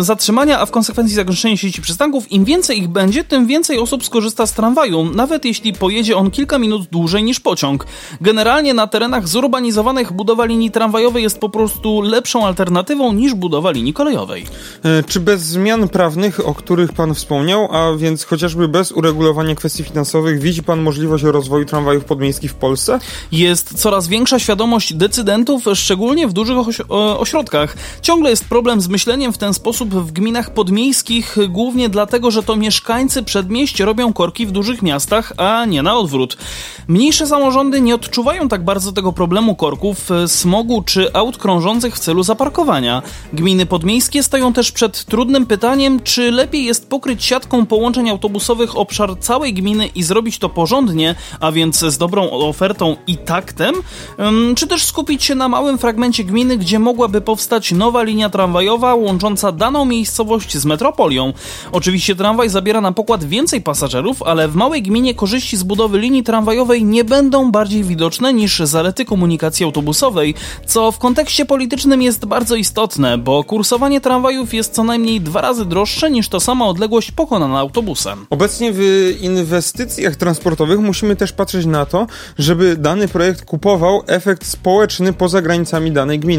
[0.00, 2.32] zatrzymania, a w konsekwencji zagęszczenie sieci przystanków.
[2.32, 6.30] Im więcej więcej ich będzie, tym więcej osób skorzysta z tramwaju, nawet jeśli pojedzie on
[6.30, 7.86] kilka minut dłużej niż pociąg.
[8.20, 13.92] Generalnie na terenach zurbanizowanych budowa linii tramwajowej jest po prostu lepszą alternatywą niż budowa linii
[13.92, 14.46] kolejowej.
[14.84, 19.84] E, czy bez zmian prawnych, o których Pan wspomniał, a więc chociażby bez uregulowania kwestii
[19.84, 22.98] finansowych, widzi Pan możliwość rozwoju tramwajów podmiejskich w Polsce?
[23.32, 26.80] Jest coraz większa świadomość decydentów, szczególnie w dużych oś
[27.18, 27.76] ośrodkach.
[28.02, 32.56] Ciągle jest problem z myśleniem w ten sposób w gminach podmiejskich, głównie dlatego, że to
[32.56, 36.36] mieszkańcy przedmieść robią korki w dużych miastach, a nie na odwrót.
[36.88, 41.98] Mniejsze samorządy nie odczuwają tak bardzo tego problemu korków, e, smogu czy aut krążących w
[41.98, 43.02] celu zaparkowania.
[43.32, 49.18] Gminy podmiejskie stoją też przed trudnym pytaniem, czy lepiej jest pokryć siatką połączeń autobusowych obszar
[49.18, 53.74] całej gminy i zrobić to porządnie, a więc z dobrą ofertą i taktem,
[54.56, 59.52] czy też skupić się na małym fragmencie gminy, gdzie mogłaby powstać nowa linia tramwajowa łącząca
[59.52, 61.32] daną miejscowość z metropolią.
[61.72, 66.22] Oczywiście tramwaj zabiera na pokład więcej pasażerów, ale w małej gminie korzyści z budowy linii
[66.22, 70.34] tramwajowej nie będą bardziej widoczne niż zalety komunikacji autobusowej,
[70.66, 75.64] co w kontekście politycznym jest bardzo istotne, bo kursowanie tramwajów jest co najmniej dwa razy
[75.64, 78.26] droższe niż to sama odległość pokonana autobusem.
[78.30, 78.80] Obecnie w
[79.20, 82.06] inwestycjach transportowych musimy też patrzeć na to,
[82.38, 86.31] żeby dany projekt kupował efekt społeczny poza granicami danej gminy.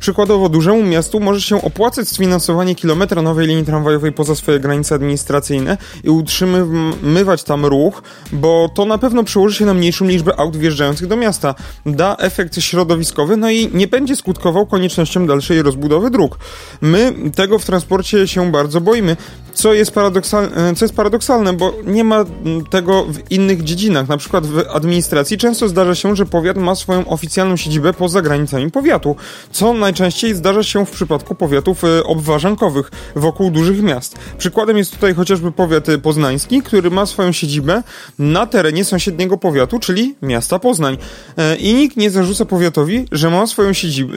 [0.00, 5.78] Przykładowo dużemu miastu może się opłacać sfinansowanie kilometra nowej linii tramwajowej poza swoje granice administracyjne
[6.04, 11.06] i utrzymywać tam ruch, bo to na pewno przełoży się na mniejszą liczbę aut wjeżdżających
[11.06, 11.54] do miasta.
[11.86, 16.38] Da efekt środowiskowy, no i nie będzie skutkował koniecznością dalszej rozbudowy dróg.
[16.80, 19.16] My tego w transporcie się bardzo boimy,
[19.60, 22.24] co jest, paradoksalne, co jest paradoksalne, bo nie ma
[22.70, 24.08] tego w innych dziedzinach.
[24.08, 28.70] Na przykład w administracji często zdarza się, że powiat ma swoją oficjalną siedzibę poza granicami
[28.70, 29.16] powiatu,
[29.52, 34.18] co najczęściej zdarza się w przypadku powiatów e, obwarzankowych wokół dużych miast.
[34.38, 37.82] Przykładem jest tutaj chociażby powiat poznański, który ma swoją siedzibę
[38.18, 40.98] na terenie sąsiedniego powiatu, czyli miasta Poznań.
[41.36, 44.14] E, I nikt nie zarzuca powiatowi, że ma swoją siedzibę,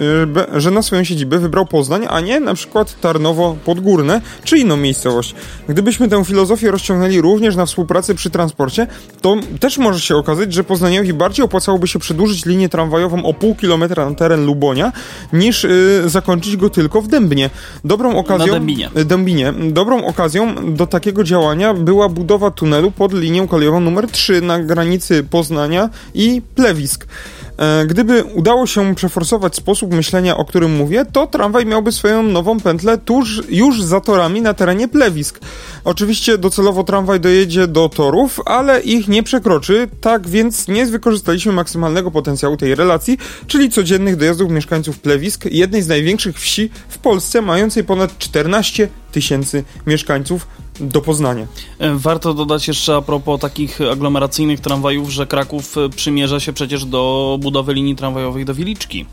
[0.55, 4.77] e, że na swoją siedzibę wybrał Poznań, a nie na przykład Tarnowo Podgórne, czy inną
[4.77, 5.32] miejscowość.
[5.69, 8.87] Gdybyśmy tę filozofię rozciągnęli również na współpracę przy transporcie,
[9.21, 13.55] to też może się okazać, że Poznaniowi bardziej opłacałoby się przedłużyć linię tramwajową o pół
[13.55, 14.91] kilometra na teren Lubonia,
[15.33, 17.49] niż yy, zakończyć go tylko w Dębnie.
[17.83, 18.47] Dobrą okazją...
[18.47, 18.89] Na Dębinie.
[19.05, 19.53] Dębinie.
[19.71, 24.59] Dobrą okazją do takiego takiego działania była budowa tunelu pod linią kolejową numer 3 na
[24.59, 27.07] granicy Poznania i Plewisk.
[27.57, 32.59] E, gdyby udało się przeforsować sposób myślenia, o którym mówię, to tramwaj miałby swoją nową
[32.59, 35.39] pętlę tuż już za torami na terenie Plewisk.
[35.83, 42.11] Oczywiście docelowo tramwaj dojedzie do torów, ale ich nie przekroczy, tak więc nie wykorzystaliśmy maksymalnego
[42.11, 47.83] potencjału tej relacji, czyli codziennych dojazdów mieszkańców Plewisk, jednej z największych wsi w Polsce, mającej
[47.83, 50.47] ponad 14 tysięcy mieszkańców
[50.79, 51.47] do Poznania.
[51.79, 56.85] E, warto dodać jeszcze a propos takich aglomeracyjnych tramwajów, że Kraków e, przymierza się przecież
[56.85, 59.05] do budowy linii tramwajowej do Wiliczki.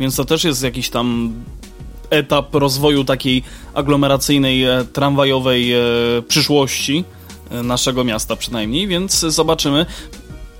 [0.00, 1.32] Więc to też jest jakiś tam
[2.10, 3.42] etap rozwoju takiej
[3.74, 5.72] aglomeracyjnej, e, tramwajowej
[6.28, 7.04] przyszłości
[7.50, 9.86] naszego miasta przynajmniej, więc zobaczymy.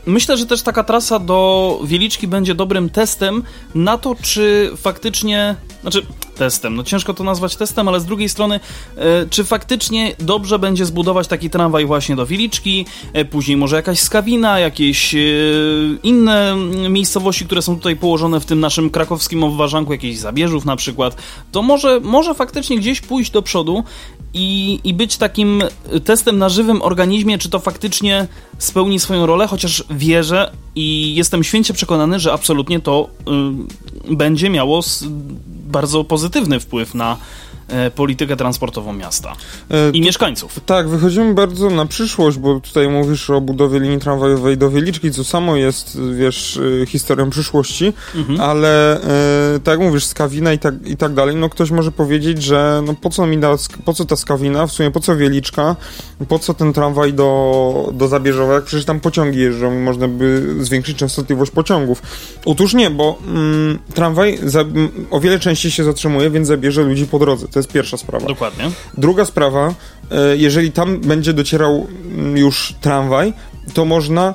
[0.07, 3.43] Myślę, że też taka trasa do Wieliczki będzie dobrym testem
[3.75, 8.61] na to, czy faktycznie, znaczy testem, no ciężko to nazwać testem, ale z drugiej strony,
[8.97, 13.99] e, czy faktycznie dobrze będzie zbudować taki tramwaj właśnie do Wieliczki, e, później może jakaś
[14.01, 15.19] Skawina, jakieś e,
[16.03, 16.57] inne
[16.91, 21.17] miejscowości, które są tutaj położone w tym naszym krakowskim obwarzanku, jakichś Zabierzów na przykład,
[21.53, 23.85] to może, może faktycznie gdzieś pójść do przodu
[24.35, 25.63] i, i być takim
[26.05, 28.27] testem na żywym organizmie, czy to faktycznie
[28.59, 33.09] spełni swoją rolę, chociaż wierzę i jestem święcie przekonany, że absolutnie to
[34.11, 34.81] y, będzie miało
[35.47, 37.17] bardzo pozytywny wpływ na
[37.95, 39.33] politykę transportową miasta
[39.71, 40.61] e, i mieszkańców.
[40.67, 45.25] Tak, wychodzimy bardzo na przyszłość, bo tutaj mówisz o budowie linii tramwajowej do Wieliczki, co
[45.25, 48.41] samo jest, wiesz, e, historią przyszłości, mhm.
[48.41, 49.01] ale
[49.65, 52.95] tak jak mówisz, skawina i tak, i tak dalej, no ktoś może powiedzieć, że no
[52.95, 55.77] po co mi da, po co ta skawina, w sumie po co Wieliczka,
[56.29, 60.55] po co ten tramwaj do, do Zabierzowa, jak przecież tam pociągi jeżdżą i można by
[60.61, 62.03] zwiększyć częstotliwość pociągów.
[62.45, 64.65] Otóż nie, bo mm, tramwaj za,
[65.11, 67.47] o wiele częściej się zatrzymuje, więc zabierze ludzi po drodze.
[67.55, 68.27] To jest pierwsza sprawa.
[68.27, 68.71] Dokładnie.
[68.99, 69.75] Druga sprawa,
[70.11, 73.33] e, jeżeli tam będzie docierał mm, już tramwaj,
[73.75, 74.35] to można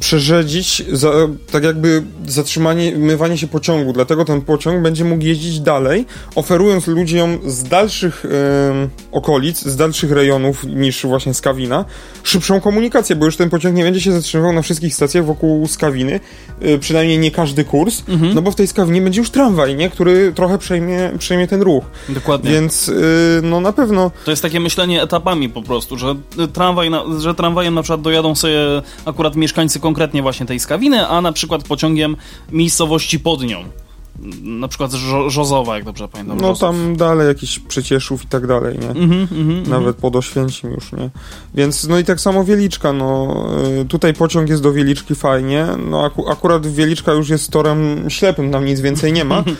[0.00, 1.10] przerzedzić za,
[1.50, 7.38] tak jakby zatrzymanie, mywanie się pociągu, dlatego ten pociąg będzie mógł jeździć dalej, oferując ludziom
[7.46, 8.28] z dalszych y,
[9.12, 11.84] okolic, z dalszych rejonów niż właśnie Skawina,
[12.22, 16.20] szybszą komunikację, bo już ten pociąg nie będzie się zatrzymywał na wszystkich stacjach wokół Skawiny,
[16.62, 18.34] y, przynajmniej nie każdy kurs, mhm.
[18.34, 19.90] no bo w tej Skawinie będzie już tramwaj, nie?
[19.90, 21.84] który trochę przejmie, przejmie ten ruch.
[22.08, 22.50] Dokładnie.
[22.50, 22.90] Więc
[23.42, 24.10] no na pewno...
[24.24, 26.14] To jest takie myślenie etapami po prostu, że
[26.52, 28.58] tramwaj, na, że tramwajem na przykład dojadą sobie
[29.04, 32.16] akurat mieszkańcy mieszkańcy konkretnie właśnie tej Skawiny, a na przykład pociągiem
[32.52, 33.64] miejscowości pod nią.
[34.42, 34.92] Na przykład
[35.28, 36.40] Żozowa, jak dobrze pamiętam.
[36.40, 38.90] No tam dalej jakiś Przecieszów i tak dalej, nie?
[38.90, 39.68] Mm -hmm, mm -hmm.
[39.68, 41.10] Nawet pod Oświęcim już, nie?
[41.54, 43.34] Więc, no i tak samo Wieliczka, no
[43.82, 48.50] y, tutaj pociąg jest do Wieliczki fajnie, no aku akurat Wieliczka już jest torem ślepym,
[48.50, 49.44] tam nic więcej nie ma.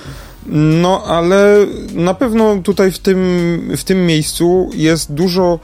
[0.82, 3.18] No, ale na pewno tutaj w tym,
[3.76, 5.58] w tym miejscu jest dużo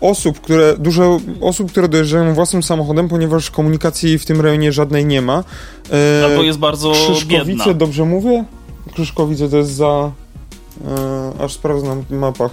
[0.00, 5.22] osób, które, dużo osób, które dojeżdżają własnym samochodem, ponieważ komunikacji w tym rejonie żadnej nie
[5.22, 5.44] ma.
[5.92, 7.74] E, Albo jest bardzo Krzyżkowice, biedna.
[7.74, 8.44] dobrze mówię?
[8.94, 10.12] Krzyżkowice to jest za...
[11.38, 12.50] E, aż sprawdzam na mapach.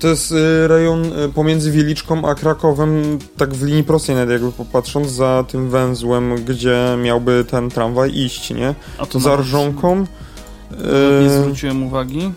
[0.00, 4.52] To jest e, rejon e, pomiędzy Wieliczką a Krakowem, tak w linii prostej nawet jakby
[4.52, 8.74] popatrząc, za tym węzłem, gdzie miałby ten tramwaj iść, nie?
[8.98, 10.06] A to za Rżonką.
[11.20, 12.32] Nie e, zwróciłem uwagi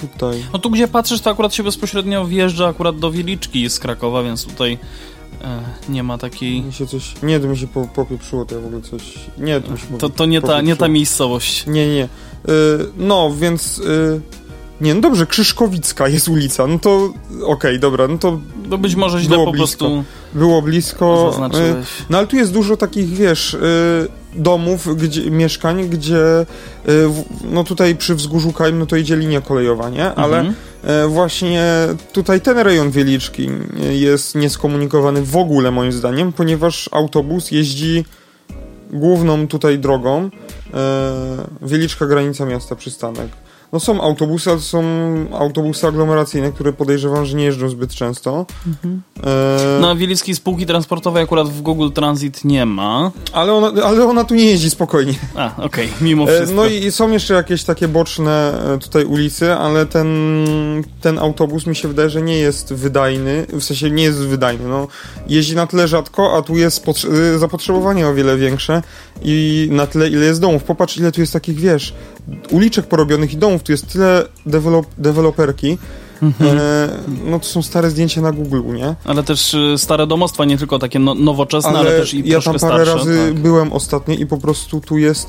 [0.00, 0.44] tutaj.
[0.52, 4.44] No tu gdzie patrzysz, to akurat się bezpośrednio wjeżdża akurat do Wieliczki z Krakowa, więc
[4.44, 4.78] tutaj
[5.42, 6.62] e, nie ma takiej...
[6.62, 7.14] Mi się coś...
[7.22, 9.14] Nie, to mi się po, popieprzyło, to ja w ogóle coś...
[9.38, 11.66] Nie, to mi się To, to nie, ta, nie ta miejscowość.
[11.66, 12.04] Nie, nie.
[12.04, 12.08] Y,
[12.96, 13.78] no, więc...
[13.78, 14.20] Y,
[14.80, 18.40] nie, no dobrze, Krzyżkowicka jest ulica, no to okej, okay, dobra, no to...
[18.68, 19.58] No być może źle po blisko.
[19.58, 20.04] prostu...
[20.34, 21.32] Było blisko.
[21.54, 23.56] Y, no ale tu jest dużo takich, wiesz
[24.34, 26.40] domów, gdzie, mieszkań, gdzie
[26.88, 27.08] y,
[27.50, 30.14] no tutaj przy wzgórzu Kajm, no to idzie linia kolejowa, nie?
[30.14, 30.54] Ale mhm.
[30.84, 31.64] E, właśnie
[32.12, 33.48] tutaj ten rejon Wieliczki
[33.90, 38.04] jest nieskomunikowany w ogóle moim zdaniem, ponieważ autobus jeździ
[38.90, 40.30] główną tutaj drogą
[40.74, 43.28] e, Wieliczka granica miasta przystanek.
[43.72, 44.82] No są autobusy, ale są
[45.32, 48.46] autobusy aglomeracyjne, które podejrzewam, że nie jeżdżą zbyt często.
[48.66, 49.02] Mhm.
[49.92, 49.96] E...
[49.96, 53.10] Wielickiej spółki transportowej akurat w Google Transit nie ma.
[53.32, 55.14] Ale ona, ale ona tu nie jeździ spokojnie.
[55.34, 55.88] A, okej, okay.
[56.00, 56.56] mimo e, wszystko.
[56.56, 60.08] No i są jeszcze jakieś takie boczne e, tutaj ulicy, ale ten,
[61.00, 64.88] ten autobus mi się wydaje, że nie jest wydajny, w sensie nie jest wydajny, no.
[65.28, 68.82] Jeździ na tyle rzadko, a tu jest e, zapotrzebowanie o wiele większe
[69.22, 70.64] i na tyle, ile jest domów.
[70.64, 71.94] Popatrz, ile tu jest takich, wiesz,
[72.50, 75.78] uliczek porobionych i domów, tu jest tyle dewelop, deweloperki,
[76.22, 76.58] Mhm.
[76.58, 76.88] E,
[77.24, 78.94] no to są stare zdjęcia na Google, nie?
[79.04, 82.40] Ale też y, stare domostwa, nie tylko takie no, nowoczesne, ale, ale, też i ja
[82.40, 83.42] tam parę starsze, razy tak.
[83.42, 85.28] byłem ostatnio i po prostu tu jest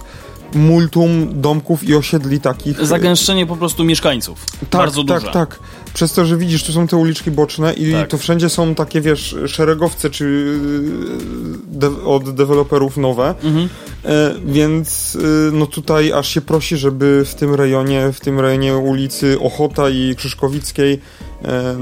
[0.55, 2.85] multum domków i osiedli takich.
[2.85, 4.45] Zagęszczenie po prostu mieszkańców.
[4.59, 5.31] Tak, Bardzo tak, duże.
[5.31, 5.59] tak.
[5.93, 8.09] Przez to, że widzisz, tu są te uliczki boczne i tak.
[8.09, 10.57] to wszędzie są takie, wiesz, szeregowce czy
[11.67, 13.35] de od deweloperów nowe.
[13.43, 13.69] Mhm.
[14.05, 18.77] E, więc e, no tutaj aż się prosi, żeby w tym rejonie, w tym rejonie
[18.77, 20.99] ulicy Ochota i Krzyżkowickiej
[21.43, 21.75] e,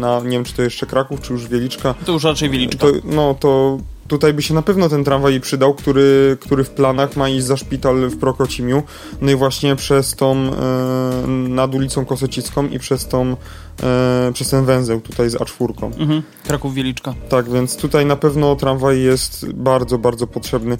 [0.00, 1.94] na, nie wiem, czy to jeszcze Kraków, czy już Wieliczka.
[2.06, 2.86] To już raczej Wieliczka.
[2.86, 7.16] To, no to tutaj by się na pewno ten tramwaj przydał, który, który w planach
[7.16, 8.82] ma iść za szpital w Prokocimiu.
[9.20, 13.36] No i właśnie przez tą, e, nad ulicą Kosocicką i przez tą,
[13.82, 15.90] e, przez ten węzeł tutaj z A4.
[15.98, 16.22] Mhm.
[16.46, 17.14] Kraków Wieliczka.
[17.28, 20.74] Tak, więc tutaj na pewno tramwaj jest bardzo, bardzo potrzebny.
[20.74, 20.78] E,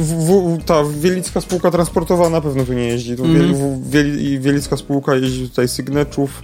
[0.00, 3.16] w, w, ta Wielicka Spółka Transportowa na pewno tu nie jeździ.
[3.16, 3.82] Tu mhm.
[4.40, 6.42] Wielicka Spółka jeździ tutaj Sygneczów,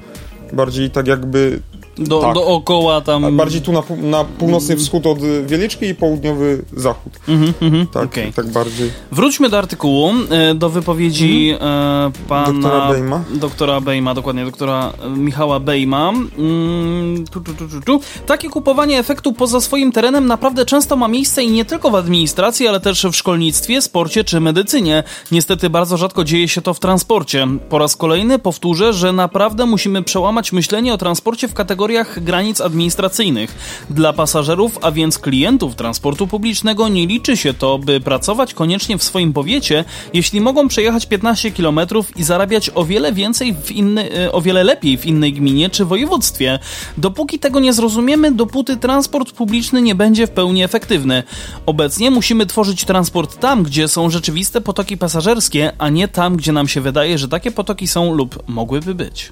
[0.52, 1.60] bardziej tak jakby
[1.98, 2.34] Do, Tak.
[2.34, 3.24] Dookoła tam...
[3.24, 7.12] A bardziej tu na, na północny wschód od Wieliczki i południowy zachód.
[7.28, 8.32] Mhm, mhm, Tak, okej.
[8.32, 8.90] tak bardziej.
[9.12, 12.52] Wróćmy do artykułu, e, do wypowiedzi e, pana...
[12.52, 13.24] Doktora Bejma.
[13.34, 16.12] Doktora Bejma, dokładnie, doktora e, Michała Bejma.
[16.38, 17.52] Mm, tu, tu,
[17.86, 18.00] tu.
[18.26, 22.68] Takie kupowanie efektu poza swoim terenem naprawdę często ma miejsce i nie tylko w administracji,
[22.68, 25.02] ale też w szkolnictwie, sporcie czy medycynie.
[25.32, 27.46] Niestety bardzo rzadko dzieje się to w transporcie.
[27.68, 31.54] Po raz kolejny powtórzę, że naprawdę musimy przełamać myślenie o transporcie w
[31.86, 33.54] kategoriach granic administracyjnych.
[33.90, 39.02] Dla pasażerów, a więc klientów transportu publicznego nie liczy się to, by pracować koniecznie w
[39.02, 41.80] swoim powiecie, jeśli mogą przejechać 15 km
[42.16, 45.84] i zarabiać o wiele więcej w inny, e, o wiele lepiej w innej gminie czy
[45.84, 46.58] województwie.
[46.98, 51.22] Dopóki tego nie zrozumiemy, dopóty transport publiczny nie będzie w pełni efektywny.
[51.66, 56.68] Obecnie musimy tworzyć transport tam, gdzie są rzeczywiste potoki pasażerskie, a nie tam, gdzie nam
[56.68, 59.30] się wydaje, że takie potoki są lub mogłyby być.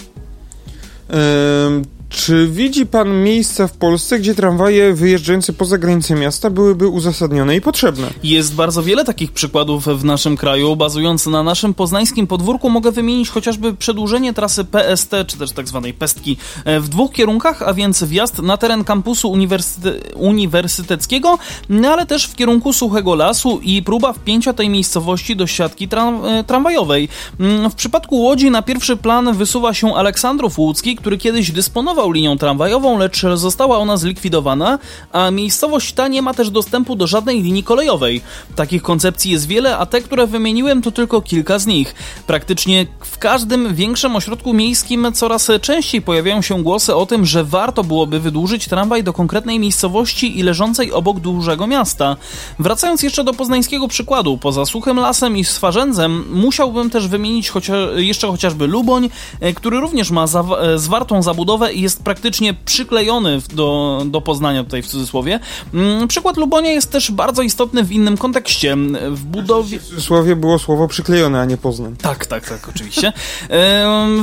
[2.15, 7.61] Czy widzi pan miejsca w Polsce, gdzie tramwaje wyjeżdżające poza granice miasta byłyby uzasadnione i
[7.61, 8.11] potrzebne?
[8.23, 10.77] Jest bardzo wiele takich przykładów w naszym kraju.
[10.77, 15.95] Bazując na naszym poznańskim podwórku, mogę wymienić chociażby przedłużenie trasy PST, czy też tak zwanej
[15.95, 21.39] pestki, e, w dwóch kierunkach, a więc wjazd na teren kampusu uniwersyte uniwersyteckiego,
[21.69, 26.25] no ale też w kierunku Suchego Lasu i próba wpięcia tej miejscowości do siatki tram
[26.25, 27.09] e, tramwajowej.
[27.41, 32.39] Mm, W przypadku Łodzi na pierwszy plan wysuwa się Aleksandrów Łódzki, który kiedyś dysponował linią
[32.39, 34.79] tramwajową, lecz została ona zlikwidowana,
[35.13, 38.21] a miejscowość ta nie ma też dostępu do żadnej linii kolejowej.
[38.57, 41.95] Takich koncepcji jest wiele, a te, które wymieniłem, to tylko kilka z nich.
[42.27, 47.85] Praktycznie w każdym większym ośrodku miejskim coraz częściej pojawiają się głosy o tym, że warto
[47.85, 52.17] byłoby wydłużyć tramwaj do konkretnej miejscowości i leżącej obok dużego miasta.
[52.59, 58.29] Wracając jeszcze do poznańskiego przykładu, poza Suchym Lasem i Swarzędzem, musiałbym też wymienić chocia jeszcze
[58.29, 64.21] chociażby Luboń, e, który również ma zawa- e, zabudowę i jest praktycznie przyklejony do, do
[64.21, 65.41] Poznania, tutaj w cudzysłowie.
[65.75, 68.77] Mm, Przykład Lubonia jest też bardzo istotny w innym kontekście.
[69.11, 69.79] W budowie...
[69.79, 71.97] W cudzysłowie było słowo przyklejone, a nie Poznań.
[71.97, 73.13] Tak, tak, tak, oczywiście.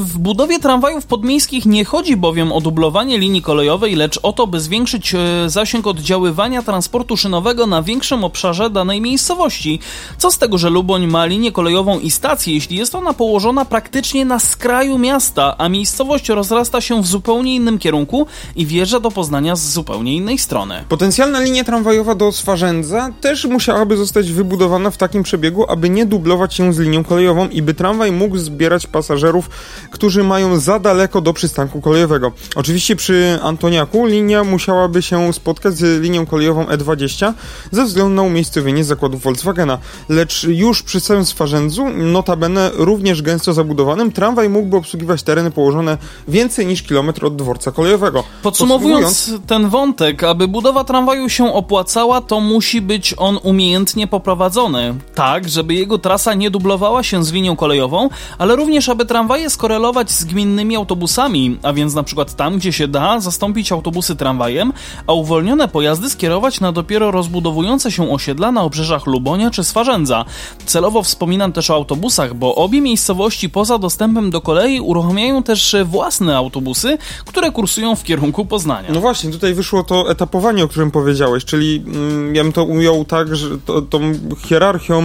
[0.02, 4.60] W budowie tramwajów podmiejskich nie chodzi bowiem o dublowanie linii kolejowej, lecz o to, by
[4.60, 9.80] zwiększyć e, zasięg oddziaływania transportu szynowego na większym obszarze danej miejscowości.
[10.18, 14.26] Co z tego, że Luboń ma linię kolejową i stację, jeśli jest ona położona praktycznie
[14.26, 19.56] na skraju miasta, a miejscowość rozrasta się w zupełnie innym kierunku i wjeżdża do Poznania
[19.56, 20.84] z zupełnie innej strony.
[20.90, 26.54] Potencjalna linia tramwajowa do Swarzędza też musiałaby zostać wybudowana w takim przebiegu, aby nie dublować
[26.54, 29.50] się z linią kolejową i by tramwaj mógł zbierać pasażerów,
[29.92, 32.32] którzy mają za daleko do przystanku kolejowego.
[32.56, 37.34] Oczywiście przy Antoniaku linia musiałaby się spotkać z linią kolejową E20
[37.72, 39.78] ze względu na umiejscowienie zakładów Volkswagena,
[40.10, 45.98] lecz już przy całym Swarzędzu, notabene również gęsto zabudowanym, tramwaj mógłby obsługiwać tereny położone
[46.28, 48.24] więcej niż kilometr od dworca kolejowego.
[48.44, 54.96] Podsumowując ten wątek, aby budowa tramwaju się opłacała, to musi być on umiejętnie poprowadzony.
[55.16, 60.12] Tak, żeby jego trasa nie dublowała się z linią kolejową, ale również aby tramwaje skorelować
[60.12, 64.74] z gminnymi autobusami, a więc na przykład tam, gdzie się da, zastąpić autobusy tramwajem,
[65.08, 70.26] a uwolnione pojazdy skierować na dopiero rozbudowujące się osiedla na obrzeżach Lubonia czy Swarzędza.
[70.66, 76.38] Celowo wspominam też o autobusach, bo obie miejscowości poza dostępem do kolei uruchamiają też własne
[76.38, 76.98] autobusy,
[77.32, 78.90] które kursują w kierunku Poznania.
[78.94, 83.06] No właśnie, tutaj wyszło to etapowanie, o którym powiedziałeś, czyli mm, ja bym to ujął
[83.06, 84.02] tak, że to, tą
[84.46, 84.98] hierarchią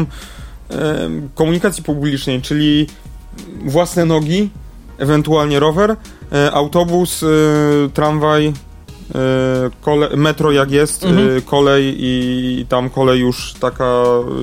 [0.69, 2.87] em, komunikacji publicznej, czyli
[3.65, 4.51] własne nogi,
[4.99, 5.97] ewentualnie rower,
[6.33, 7.27] e, autobus, e,
[7.95, 8.53] tramwaj, e,
[9.81, 11.39] kole, metro jak jest, Mhm.
[11.39, 13.85] e, kolej i tam kolej już taka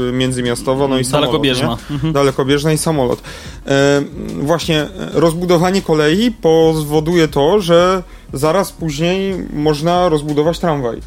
[0.09, 1.30] e, międzymiastowa, no i samolot.
[1.30, 1.78] Dalekobieżna.
[1.91, 2.14] Mhm.
[2.14, 3.22] dalekobieżna i samolot.
[3.68, 4.01] E,
[4.41, 8.03] właśnie e, rozbudowanie kolei powoduje to, że
[8.34, 10.97] zaraz później można rozbudować tramwaj.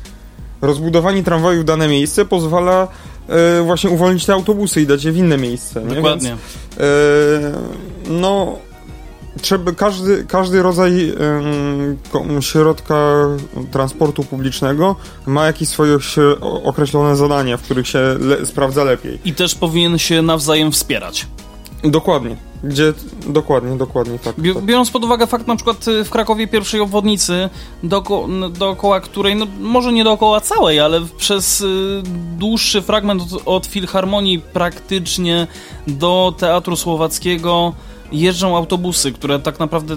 [0.62, 2.88] Rozbudowanie tramwaju w dane miejsce pozwala
[3.28, 5.82] e, właśnie uwolnić te autobusy i dać je w inne miejsce.
[5.84, 5.94] nie?
[5.94, 6.28] Dokładnie.
[6.28, 6.40] Więc,
[6.80, 8.58] e, no,
[9.42, 11.12] trzeba, każdy, każdy rodzaj
[12.12, 13.14] ko- środka
[13.72, 15.98] transportu publicznego ma jakieś swoje
[16.64, 19.18] określone zadania, w których się le, sprawdza lepiej.
[19.24, 21.26] I też powinien się nawzajem wspierać.
[21.84, 22.36] Dokładnie.
[22.64, 22.92] Gdzie,
[23.26, 24.36] dokładnie, dokładnie tak.
[24.40, 24.62] Bi- tak.
[24.64, 27.48] Biorąc pod uwagę fakt na przykład y, w Krakowie pierwszej obwodnicy,
[27.82, 32.02] dooko, n- dookoła której, no może nie dookoła całej, ale przez y,
[32.38, 35.46] dłuższy fragment od, od Filharmonii praktycznie
[35.86, 37.72] do Teatru Słowackiego
[38.12, 39.96] jeżdżą autobusy, które tak naprawdę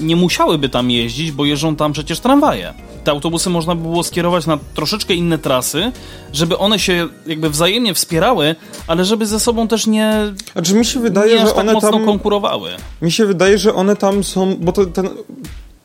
[0.00, 2.74] nie musiałyby tam jeździć, bo jeżdżą tam przecież tramwaje.
[3.04, 5.92] Te autobusy można by było skierować na troszeczkę inne trasy,
[6.32, 8.54] żeby one się jakby wzajemnie wspierały,
[8.86, 10.12] ale żeby ze sobą też nie,
[10.52, 12.04] Znaczy mi się wydaje, nie że tak one mocno tam...
[12.04, 12.70] konkurowały.
[13.02, 15.08] Mi się wydaje, że one tam są, bo to ten...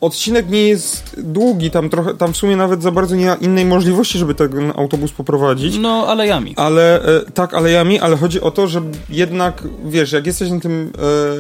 [0.02, 3.66] odcinek nie jest długi, tam trochę, tam w sumie nawet za bardzo nie ma innej
[3.66, 5.78] możliwości, żeby ten autobus poprowadzić.
[5.78, 6.54] No, alejami.
[6.58, 10.92] Ale, e, tak, alejami, ale chodzi o to, że jednak, wiesz, jak jesteś na tym,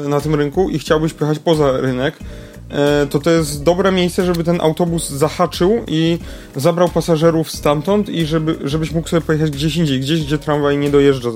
[0.06, 2.16] e, na tym rynku i chciałbyś pojechać poza rynek,
[3.10, 6.20] to to jest dobre miejsce, żeby ten autobus zahaczył i
[6.56, 10.90] zabrał pasażerów stamtąd i żeby, żebyś mógł sobie pojechać gdzieś indziej, gdzieś, gdzie tramwaj nie
[10.90, 11.30] dojeżdża.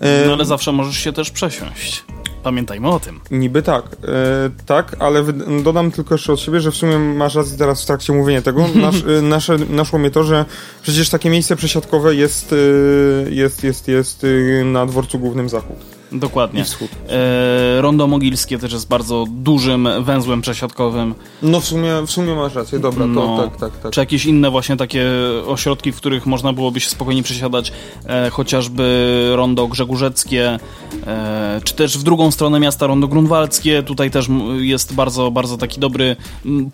[0.00, 2.04] E, No ale zawsze możesz się też przesiąść.
[2.42, 3.20] Pamiętajmy o tym.
[3.30, 5.24] Niby tak, e, tak, ale
[5.64, 8.68] dodam tylko jeszcze od siebie, że w sumie masz rację teraz w trakcie mówienia tego.
[8.74, 10.44] Nasz, e, nasze, naszło mnie to, że
[10.82, 14.24] przecież takie miejsce przesiadkowe jest, e, jest, jest, jest
[14.60, 15.76] e, na dworcu głównym zachód
[16.12, 16.60] Dokładnie.
[16.60, 16.90] i wschód.
[17.08, 21.14] E, Rondo Mogilskie też jest bardzo dużym węzłem przesiadkowym.
[21.42, 23.92] No w sumie, w sumie masz rację, dobra, to No, tak, tak, tak.
[23.92, 25.06] Czy jakieś inne właśnie takie
[25.46, 27.72] ośrodki, w których można byłoby się spokojnie przesiadać,
[28.06, 30.58] e, chociażby Rondo Grzegórzeckie,
[31.06, 33.82] e, czy też w drugą stronę miasta Rondo Grunwaldzkie.
[33.82, 34.26] Tutaj też
[34.58, 36.16] jest bardzo, bardzo taki dobry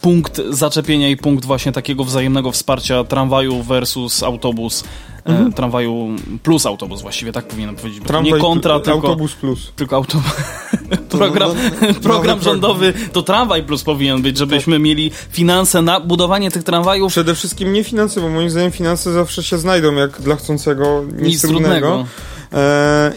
[0.01, 4.85] punkt zaczepienia i punkt właśnie takiego wzajemnego wsparcia tramwaju versus autobus.
[5.25, 6.09] E, tramwaju
[6.43, 8.05] plus autobus właściwie, tak powinienem powiedzieć.
[8.07, 9.09] Tramwaj, nie kontra, pl- tylko...
[9.09, 9.73] autobus plus.
[9.77, 10.19] Tylko auto...
[11.09, 16.01] program, no, no, program nowy rządowy to tramwaj plus powinien być, żebyśmy mieli finanse na
[16.01, 17.13] budowanie tych tramwajów.
[17.13, 21.23] Przede wszystkim nie finanse, bo moim zdaniem finanse zawsze się znajdą, jak dla chcącego nic,
[21.23, 22.05] Nic trudnego.
[22.29, 22.32] E,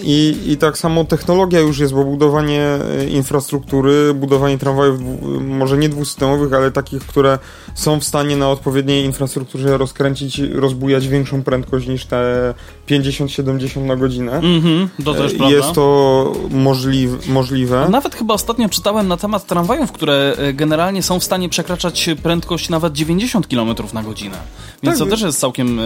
[0.01, 4.99] I, I tak samo technologia już jest, bo budowanie e, infrastruktury, budowanie tramwajów,
[5.41, 7.39] może nie dwusystemowych, ale takich, które
[7.73, 12.53] są w stanie na odpowiedniej infrastrukturze rozkręcić, rozbujać większą prędkość niż te
[12.89, 14.31] 50-70 na godzinę.
[14.31, 15.55] Mhm, to też E, prawda.
[15.55, 17.87] Jest to możliw, możliwe.
[17.89, 22.69] Nawet chyba ostatnio czytałem na temat tramwajów, które e, generalnie są w stanie przekraczać prędkość
[22.69, 24.37] nawet 90 km na godzinę.
[24.83, 25.07] Więc Tak.
[25.07, 25.83] to też jest całkiem, e,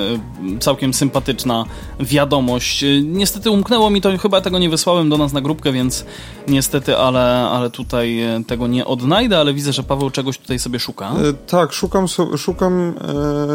[0.59, 1.65] całkiem sympatyczna
[1.99, 2.83] wiadomość.
[2.83, 6.05] E, Niestety umknęło mi to, chyba tego nie wysłałem do nas na grupkę, więc
[6.47, 11.11] niestety, ale, ale tutaj tego nie odnajdę, ale widzę, że Paweł czegoś tutaj sobie szuka.
[11.47, 12.05] Tak, szukam,
[12.37, 12.93] szukam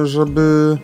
[0.05, 0.79] żeby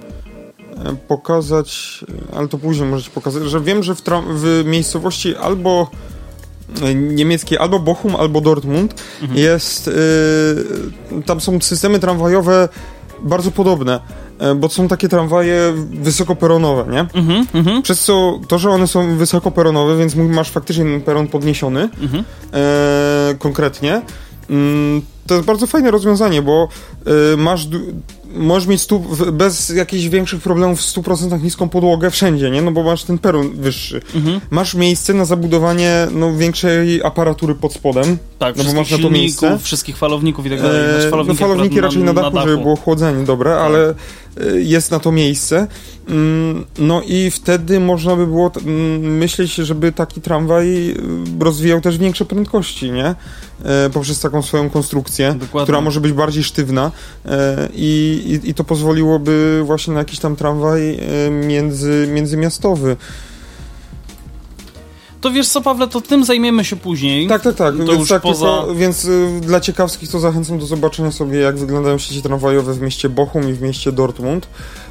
[1.09, 2.01] pokazać,
[2.37, 5.91] ale to później możecie pokazać, że wiem, że w, w miejscowości albo
[6.83, 9.03] e, niemieckiej, albo Bochum, albo Dortmund
[9.35, 12.69] jest, e, tam są systemy tramwajowe
[13.23, 14.01] bardzo podobne,
[14.39, 17.01] e, bo są takie tramwaje wysokoperonowe, nie?
[17.01, 17.83] Mhm, mhm.
[17.83, 22.25] Przez co to, że one są wysokoperonowe, więc masz faktycznie ten peron podniesiony Mhm.
[22.53, 24.03] e, konkretnie,
[24.51, 26.69] mm, to jest bardzo fajne rozwiązanie, bo
[27.37, 27.69] masz
[28.35, 32.63] możesz mieć stu, bez jakichś większych problemów w 100% niską podłogę wszędzie, nie?
[32.63, 34.01] No bo masz ten peron wyższy.
[34.15, 34.41] Mhm.
[34.51, 38.19] Masz miejsce na zabudowanie no, większej aparatury pod spodem.
[38.39, 39.59] Tak, no bo masz na to miejsce.
[39.59, 40.83] wszystkich falowników i tak dalej.
[40.91, 43.61] Znaczy, E, no falowniki falowniki raczej na dachu, żeby było chłodzenie, dobre, Tak.
[43.61, 43.95] ale
[44.55, 45.67] jest na to miejsce.
[46.09, 50.95] Mm, No i wtedy można by było mm, myśleć, żeby taki tramwaj e,
[51.41, 53.15] rozwijał też większe prędkości, nie?
[53.65, 55.65] E, Poprzez taką swoją konstrukcję, Dokładnie.
[55.65, 56.91] która może być bardziej sztywna
[57.75, 60.99] i, i, i to pozwoliłoby właśnie na jakiś tam tramwaj
[61.47, 62.97] między, międzymiastowy.
[65.21, 67.27] To wiesz co, Pawle, to tym zajmiemy się później.
[67.29, 67.77] Tak, tak, tak.
[67.77, 71.39] To więc już tak poza- tylko, więc y, dla ciekawskich to zachęcam do zobaczenia sobie,
[71.39, 74.47] jak wyglądają sieci tramwajowe w mieście Bochum i w mieście Dortmund.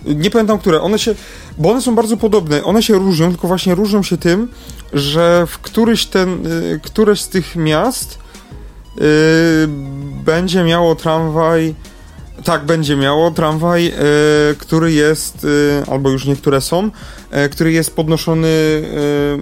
[0.05, 0.81] Nie pamiętam, które.
[0.81, 1.15] One się,
[1.57, 2.63] bo one są bardzo podobne.
[2.63, 4.47] One się różnią, tylko właśnie różnią się tym,
[4.93, 8.19] że w któryś ten, y, któreś z tych miast
[8.97, 9.01] y,
[10.25, 11.75] będzie miało tramwaj.
[12.43, 16.91] Tak, będzie miało tramwaj, y, który jest, y, albo już niektóre są,
[17.51, 18.83] który jest podnoszony y,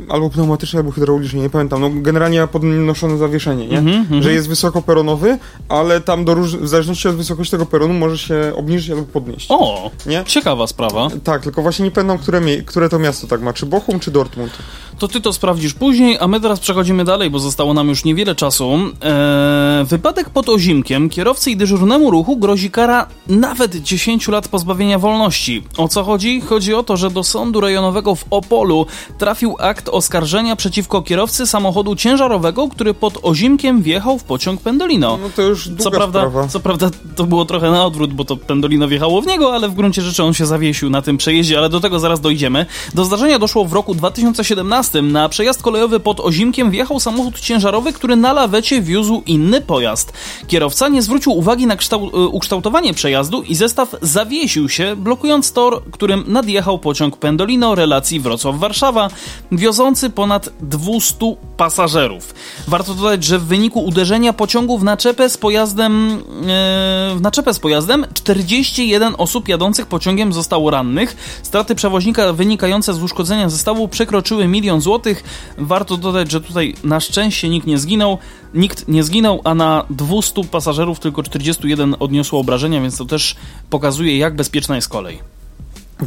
[0.09, 1.81] albo pneumatycznie, albo hydraulicznie, nie pamiętam.
[1.81, 3.77] No, generalnie ma podnoszone zawieszenie, nie?
[3.77, 4.23] Mhm, mhm.
[4.23, 5.38] Że jest wysokoperonowy,
[5.69, 6.55] ale tam do róż...
[6.55, 9.47] w zależności od wysokości tego peronu może się obniżyć albo podnieść.
[9.49, 10.23] O, Nie?
[10.25, 11.07] ciekawa sprawa.
[11.23, 14.51] Tak, tylko właśnie nie pamiętam, które, które to miasto tak ma, czy Bochum, czy Dortmund.
[14.99, 18.35] To ty to sprawdzisz później, a my teraz przechodzimy dalej, bo zostało nam już niewiele
[18.35, 18.71] czasu.
[18.73, 25.63] Eee, wypadek pod Ozimkiem kierowcy i dyżurnemu ruchu grozi kara nawet 10 lat pozbawienia wolności.
[25.77, 26.41] O co chodzi?
[26.41, 27.76] Chodzi o to, że do sądu rejonowego
[28.15, 28.86] w Opolu
[29.17, 35.17] trafił akt oskarżenia przeciwko kierowcy samochodu ciężarowego, który pod Ozimkiem wjechał w pociąg Pendolino.
[35.21, 36.47] No to już długa Co prawda, sprawa.
[36.47, 39.73] co prawda to było trochę na odwrót, bo to Pendolino wjechało w niego, ale w
[39.73, 42.65] gruncie rzeczy on się zawiesił na tym przejeździe, ale do tego zaraz dojdziemy.
[42.93, 45.01] Do zdarzenia doszło w roku 2017.
[45.01, 50.13] Na przejazd kolejowy pod Ozimkiem wjechał samochód ciężarowy, który na lawecie wiózł inny pojazd.
[50.47, 55.84] Kierowca nie zwrócił uwagi na kształ- y, ukształtowanie przejazdu i zestaw zawiesił się, blokując tor,
[55.91, 59.09] którym nadjechał pociąg Pendolino relacji Wrocław-Warszawa,
[59.51, 62.34] wiozący ponad 200 pasażerów.
[62.68, 67.59] Warto dodać, że w wyniku uderzenia pociągu w naczepę z pojazdem, e, w naczepę z
[67.59, 71.39] pojazdem 41 osób jadących pociągiem zostało rannych.
[71.43, 75.24] Straty przewoźnika wynikające z uszkodzenia zestawu przekroczyły milion złotych.
[75.57, 78.18] Warto dodać, że tutaj na szczęście nikt nie zginął.
[78.53, 83.36] Nikt nie zginął, a na 200 pasażerów tylko 41 odniosło obrażenia, więc to też
[83.70, 85.36] pokazuje, jak bezpieczna jest kolej.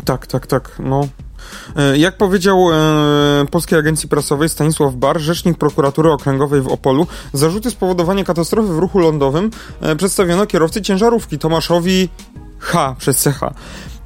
[0.05, 0.77] Tak, tak, tak.
[0.79, 1.09] No,
[1.77, 7.71] E, jak powiedział e, Polskiej Agencji Prasowej Stanisław Bar, rzecznik prokuratury okręgowej w Opolu, zarzuty
[7.71, 12.09] spowodowania katastrofy w ruchu lądowym e, przedstawiono kierowcy ciężarówki Tomaszowi
[12.59, 13.41] H przez CH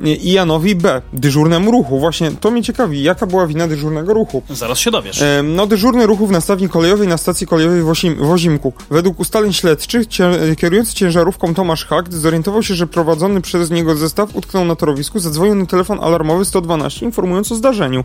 [0.01, 1.99] i Janowi B, dyżurnemu ruchu.
[1.99, 4.43] Właśnie to mnie ciekawi, jaka była wina dyżurnego ruchu.
[4.51, 5.23] Zaraz się dowiesz.
[5.23, 8.73] E, no, dyżurny ruchu w nastawni kolejowej na stacji kolejowej w, Osim, w Ozimku.
[8.91, 14.37] Według ustaleń śledczych, cię, kierujący ciężarówką Tomasz Hakt zorientował się, że prowadzony przez niego zestaw
[14.37, 18.05] utknął na torowisku, zadzwonił na telefon alarmowy 112, informując o zdarzeniu.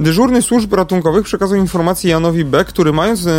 [0.00, 3.30] Dyżurny służb ratunkowych przekazał informację Janowi B, który mając e,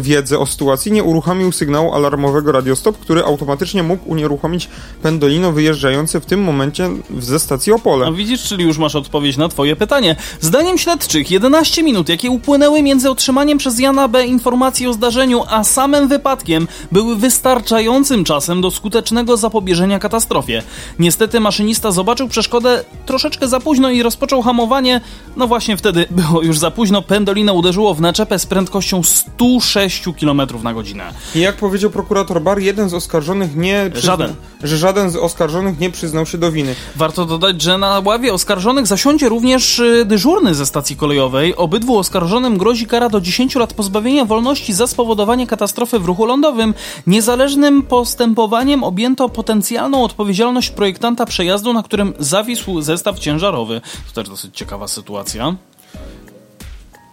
[0.00, 4.68] wiedzę o sytuacji, nie uruchomił sygnału alarmowego radiostop, który automatycznie mógł unieruchomić
[5.02, 8.06] pendolino wyjeżdżające w tym momencie ze stacji Opole.
[8.06, 10.16] No widzisz, czyli już masz odpowiedź na twoje pytanie.
[10.40, 14.26] Zdaniem śledczych 11 minut, jakie upłynęły między otrzymaniem przez Jana B.
[14.26, 20.62] informacji o zdarzeniu, a samym wypadkiem, były wystarczającym czasem do skutecznego zapobieżenia katastrofie.
[20.98, 25.00] Niestety maszynista zobaczył przeszkodę troszeczkę za późno i rozpoczął hamowanie.
[25.36, 27.02] No właśnie wtedy było już za późno.
[27.02, 31.04] Pendolino uderzyło w naczepę z prędkością 106 km na godzinę.
[31.34, 33.90] I jak powiedział prokurator Bar, jeden z oskarżonych nie...
[33.94, 34.34] Żaden.
[34.62, 36.74] Że żaden z oskarżonych nie przyznał się do winy.
[36.96, 41.56] Warto dodać, że na ławie oskarżonych zasiądzie również y, dyżurny ze stacji kolejowej.
[41.56, 46.74] Obydwu oskarżonym grozi kara do 10 lat pozbawienia wolności za spowodowanie katastrofy w ruchu lądowym.
[47.06, 53.80] Niezależnym postępowaniem objęto potencjalną odpowiedzialność projektanta przejazdu, na którym zawisł zestaw ciężarowy.
[54.08, 55.54] To też dosyć ciekawa sytuacja.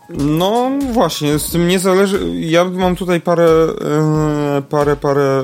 [0.09, 2.19] No właśnie, z tym nie zależy.
[2.36, 5.43] Ja mam tutaj parę, e, parę, parę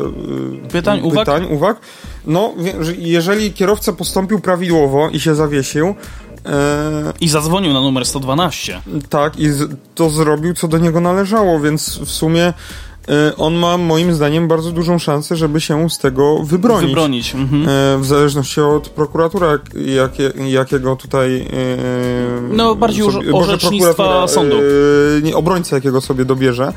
[0.65, 1.51] e, pytań, pytań uwag.
[1.51, 1.79] uwag.
[2.25, 2.53] No,
[2.97, 5.95] jeżeli kierowca postąpił prawidłowo i się zawiesił.
[6.45, 8.81] E, I zadzwonił na numer 112.
[9.09, 9.49] Tak, i
[9.95, 12.53] to zrobił, co do niego należało, więc w sumie
[13.37, 16.87] on ma moim zdaniem bardzo dużą szansę, żeby się z tego wybronić.
[16.87, 17.35] Wybronić.
[17.35, 17.63] Mhm.
[17.63, 21.41] E, w zależności od prokuratura, jakie, jakiego tutaj...
[21.41, 21.45] E,
[22.51, 24.55] no, bardziej już orzecznictwa sądu.
[25.23, 26.73] Nie, obrońca jakiego sobie dobierze.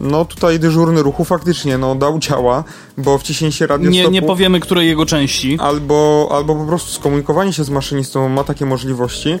[0.00, 2.64] No, tutaj dyżurny ruchu faktycznie no, dał ciała,
[2.98, 4.10] bo wciśnięcie radiostopu...
[4.10, 5.58] Nie, nie powiemy, której jego części.
[5.60, 9.38] Albo, albo po prostu skomunikowanie się z maszynistą ma takie możliwości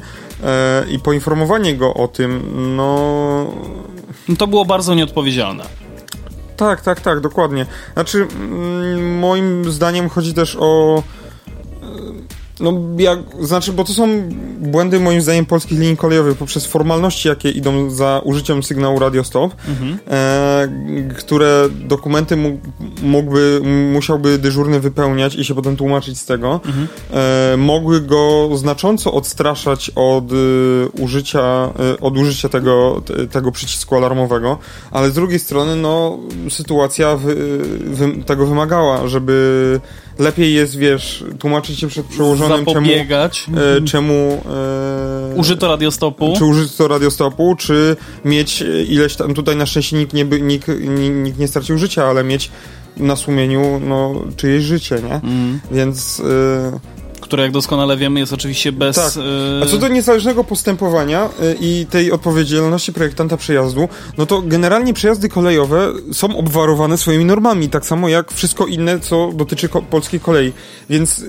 [0.90, 2.42] i poinformowanie go o tym,
[2.76, 3.46] no
[4.28, 5.64] no to było bardzo nieodpowiedzialne.
[6.56, 7.66] Tak, tak, tak, dokładnie.
[7.94, 11.02] Znaczy, mm, moim zdaniem chodzi też o
[12.60, 14.08] no, jak, znaczy, bo to są
[14.60, 19.98] błędy moim zdaniem polskich linii kolejowych poprzez formalności, jakie idą za użyciem sygnału radiostop, mhm.
[20.10, 20.68] e,
[21.18, 22.36] które dokumenty
[23.02, 23.60] mógłby,
[23.92, 26.88] musiałby dyżurny wypełniać i się potem tłumaczyć z tego, mhm.
[27.12, 34.58] e, mogły go znacząco odstraszać od y, użycia, y, od użycia tego, tego przycisku alarmowego,
[34.90, 36.18] ale z drugiej strony, no,
[36.50, 39.80] sytuacja wy, wy, tego wymagała, żeby
[40.18, 44.42] lepiej jest, wiesz, tłumaczyć się przed przełożonym, czemu, e, czemu
[45.32, 50.24] e, użyto radiostopu, czy użyto radiostopu, czy mieć ileś tam, tutaj na szczęście nikt nie,
[50.24, 50.68] nikt,
[51.24, 52.50] nikt nie stracił życia, ale mieć
[52.96, 55.14] na sumieniu, no, czyjeś życie, nie?
[55.14, 55.60] Mm.
[55.70, 56.20] Więc...
[56.20, 56.97] E,
[57.28, 58.96] które jak doskonale wiemy jest oczywiście bez...
[58.96, 59.12] Tak.
[59.62, 65.28] A co do niezależnego postępowania y, i tej odpowiedzialności projektanta przejazdu, no to generalnie przejazdy
[65.28, 70.52] kolejowe są obwarowane swoimi normami, tak samo jak wszystko inne, co dotyczy ko polskiej kolei.
[70.90, 71.24] Więc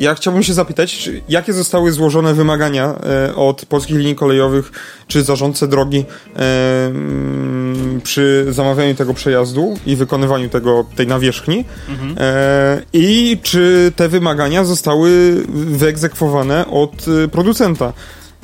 [0.00, 2.94] ja chciałbym się zapytać, czy, jakie zostały złożone wymagania
[3.28, 4.72] e, od polskich linii kolejowych
[5.06, 6.04] czy zarządcy drogi
[6.36, 12.16] e, m, przy zamawianiu tego przejazdu i wykonywaniu tego, tej nawierzchni mhm.
[12.18, 17.92] e, i czy te wymagania zostały wyegzekwowane od e, producenta.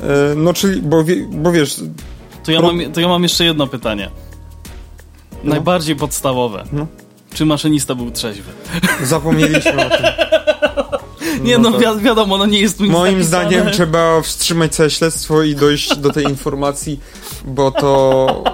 [0.01, 1.81] E, no czyli, bo, bo wiesz...
[2.45, 4.11] To ja, mam, to ja mam jeszcze jedno pytanie.
[5.45, 5.51] No.
[5.51, 6.65] Najbardziej podstawowe.
[6.73, 6.87] No.
[7.35, 8.53] Czy maszynista był trzeźwy?
[9.03, 10.07] Zapomnieliśmy o tym.
[11.43, 13.25] Nie no, no wi wiadomo, no nie jest Moim napisane.
[13.25, 17.01] zdaniem trzeba wstrzymać całe śledztwo i dojść do tej informacji,
[17.45, 18.45] bo to...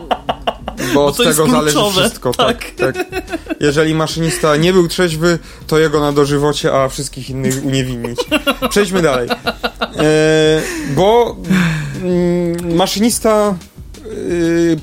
[0.94, 2.32] Bo, od tego zależy wszystko.
[2.32, 2.70] Tak.
[2.70, 2.94] tak.
[2.94, 3.06] tak,
[3.60, 8.18] Jeżeli maszynista nie był trzeźwy, to jego na dożywocie, a wszystkich innych uniewinnić.
[8.70, 9.28] Przejdźmy dalej.
[9.28, 10.62] E,
[10.94, 11.36] bo
[12.02, 13.54] mm, maszynista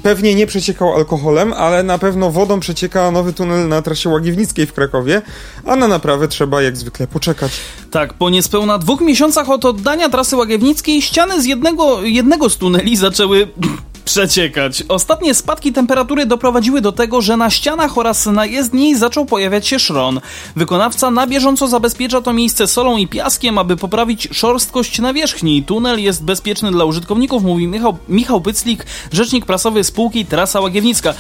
[0.04, 4.74] pewnie nie przeciekał alkoholem, ale na pewno wodą przecieka nowy tunel na trasie Łagiewnickiej w
[4.74, 5.22] Krakowie,
[5.66, 7.52] a na naprawę trzeba jak zwykle poczekać.
[7.92, 12.98] Tak, po niespełna dwóch miesiącach od oddania trasy Łagiewnickiej ściany z jednego, jednego z tuneli
[12.98, 13.48] zaczęły
[14.10, 14.84] przeciekać.
[14.88, 19.80] Ostatnie spadki temperatury doprowadziły do tego, że na ścianach oraz na jezdni zaczął pojawiać się
[19.80, 20.22] szron.
[20.56, 25.64] Wykonawca na bieżąco zabezpiecza to miejsce solą i piaskiem, aby poprawić szorstkość nawierzchni.
[25.64, 31.14] Tunel jest bezpieczny dla użytkowników, mówi Michał, Michał Pyclik, rzecznik prasowy spółki Trasa Łagiewnicka.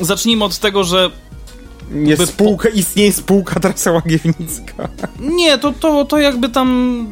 [0.00, 1.10] Zacznijmy od tego, że
[1.90, 4.88] jest spółka, istnieje spółka Trasa Łagiewnicka.
[5.20, 7.06] Nie, to, to, to jakby tam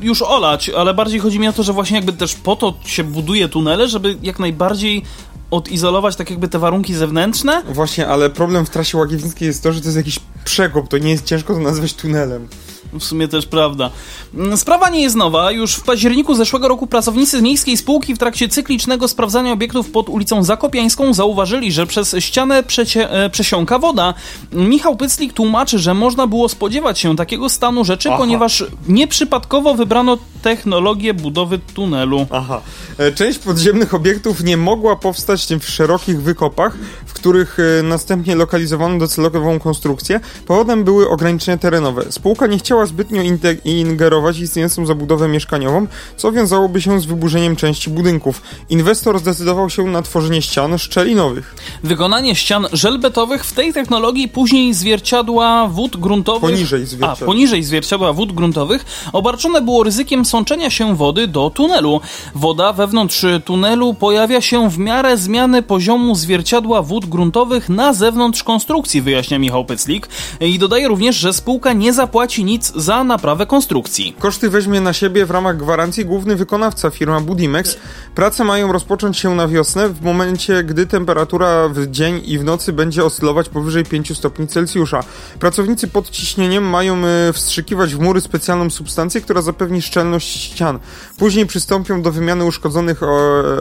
[0.00, 3.04] już olać, ale bardziej chodzi mi o to, że właśnie jakby też po to się
[3.04, 5.02] buduje tunele, żeby jak najbardziej
[5.50, 7.62] odizolować tak jakby te warunki zewnętrzne.
[7.68, 11.10] Właśnie, ale problem w trasie łagiewnickiej jest to, że to jest jakiś przekop, to nie
[11.10, 12.48] jest ciężko to nazwać tunelem.
[12.92, 13.90] W sumie też prawda.
[14.34, 15.50] Mm, sprawa nie jest nowa.
[15.50, 20.08] Już w październiku zeszłego roku pracownicy z miejskiej spółki w trakcie cyklicznego sprawdzania obiektów pod
[20.08, 24.14] ulicą Zakopiańską zauważyli, że przez ścianę przecie, e, przesiąka woda.
[24.52, 28.18] Michał Pyclik tłumaczy, że można było spodziewać się takiego stanu rzeczy, Aha.
[28.18, 32.26] ponieważ nieprzypadkowo wybrano technologię budowy tunelu.
[32.30, 32.60] Aha.
[32.98, 36.76] E, część podziemnych obiektów nie mogła powstać w szerokich wykopach,
[37.06, 40.20] w których e, następnie lokalizowano docelową konstrukcję.
[40.46, 42.04] Powodem były ograniczenia terenowe.
[42.10, 43.22] Spółka nie chciała zbytnio
[43.64, 48.42] ingerować istniejącą zabudowę mieszkaniową, co wiązałoby się z wyburzeniem części budynków.
[48.70, 51.54] Inwestor zdecydował się na tworzenie ścian szczelinowych.
[51.84, 56.50] Wykonanie ścian żelbetowych w tej technologii później zwierciadła wód gruntowych...
[56.50, 57.26] Poniżej zwierciadła.
[57.26, 62.00] A, poniżej zwierciadła wód gruntowych obarczone było ryzykiem sączenia się wody do tunelu.
[62.34, 69.02] Woda wewnątrz tunelu pojawia się w miarę zmiany poziomu zwierciadła wód gruntowych na zewnątrz konstrukcji,
[69.02, 70.08] wyjaśnia Michał Pyclik.
[70.40, 74.16] I dodaje również, że spółka nie zapłaci nic za naprawę konstrukcji.
[74.18, 77.76] Koszty weźmie na siebie w ramach gwarancji główny wykonawca, firma Budimex.
[78.14, 82.72] Prace mają rozpocząć się na wiosnę w momencie, gdy temperatura w dzień i w nocy
[82.72, 85.04] będzie oscylować powyżej 5 stopni Celsjusza.
[85.40, 90.78] Pracownicy pod ciśnieniem mają e, wstrzykiwać w mury specjalną substancję, która zapewni szczelność ścian.
[91.18, 93.06] Później przystąpią do wymiany uszkodzonych e,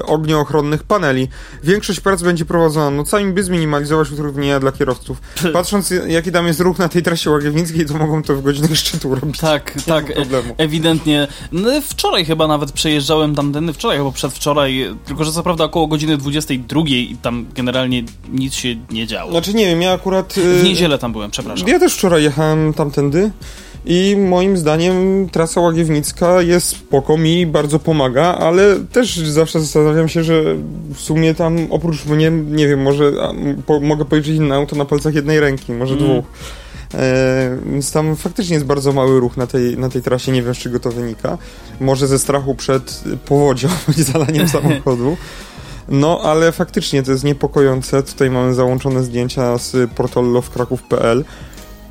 [0.05, 1.28] ogniochronnych paneli.
[1.63, 5.22] Większość prac będzie prowadzona nocami, by zminimalizować utrudnienia dla kierowców.
[5.53, 9.15] Patrząc jaki tam jest ruch na tej trasie łagiewnickiej, to mogą to w godzinach szczytu
[9.15, 9.37] robić.
[9.37, 10.15] Tak, tak, e
[10.57, 11.27] ewidentnie.
[11.51, 16.17] No, wczoraj chyba nawet przejeżdżałem tamtędy, wczoraj albo przedwczoraj, tylko że co prawda około godziny
[16.17, 19.31] 22 i tam generalnie nic się nie działo.
[19.31, 20.33] Znaczy nie wiem, ja akurat...
[20.33, 21.67] W niedzielę tam byłem, przepraszam.
[21.67, 23.31] Ja też wczoraj jechałem tamtędy.
[23.86, 30.23] I moim zdaniem trasa łagiewnicka jest spoko, mi bardzo pomaga, ale też zawsze zastanawiam się,
[30.23, 30.43] że
[30.93, 33.11] w sumie tam oprócz mnie, nie wiem, może
[33.65, 36.05] po, mogę policzyć inne auto na palcach jednej ręki, może mm.
[36.05, 36.25] dwóch.
[36.93, 40.55] E, więc tam faktycznie jest bardzo mały ruch na tej, na tej trasie, nie wiem
[40.55, 41.38] z czego to wynika.
[41.79, 43.67] Może ze strachu przed powodzią
[43.97, 45.17] i zalaniem samochodu.
[45.89, 48.03] No, ale faktycznie to jest niepokojące.
[48.03, 51.25] Tutaj mamy załączone zdjęcia z portalu lovekraków.pl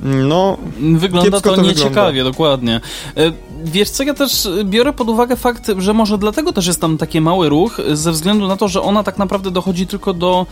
[0.03, 2.31] no, wygląda to, to nieciekawie, wygląda.
[2.31, 2.81] dokładnie.
[3.17, 3.33] E,
[3.65, 7.21] wiesz co, ja też biorę pod uwagę fakt, że może dlatego też jest tam taki
[7.21, 10.47] mały ruch, ze względu na to, że ona tak naprawdę dochodzi tylko do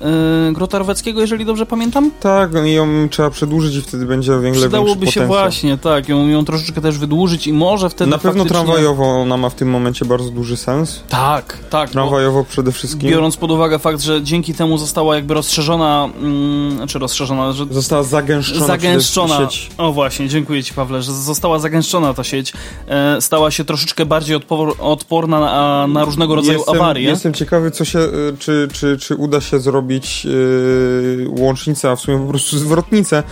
[0.00, 2.10] yy, Grota Roweckiego, jeżeli dobrze pamiętam?
[2.20, 6.28] Tak, i ją trzeba przedłużyć i wtedy będzie o wiele Przydałoby się właśnie, tak, ją,
[6.28, 8.64] ją troszeczkę też wydłużyć i może wtedy Na pewno faktycznie...
[8.64, 11.02] tramwajowo ona ma w tym momencie bardzo duży sens.
[11.08, 11.90] Tak, tak.
[11.90, 13.10] Tramwajowo przede wszystkim.
[13.10, 17.66] Biorąc pod uwagę fakt, że dzięki temu została jakby rozszerzona, mm, czy rozszerzona, że...
[17.70, 19.38] Została zagęszczona, zagęszczona.
[19.38, 19.70] sieć.
[19.78, 22.52] O właśnie, dziękuję Ci Pawle, że została zagęszczona ta sieć.
[22.88, 27.08] E, stała się troszeczkę bardziej odpor odporna na, na różnego rodzaju jestem, awarie.
[27.08, 29.87] Jestem ciekawy, co się, y, czy, czy, czy uda się zrobić
[30.24, 33.22] yy, łącznicę, a w sumie po prostu zwrotnicę,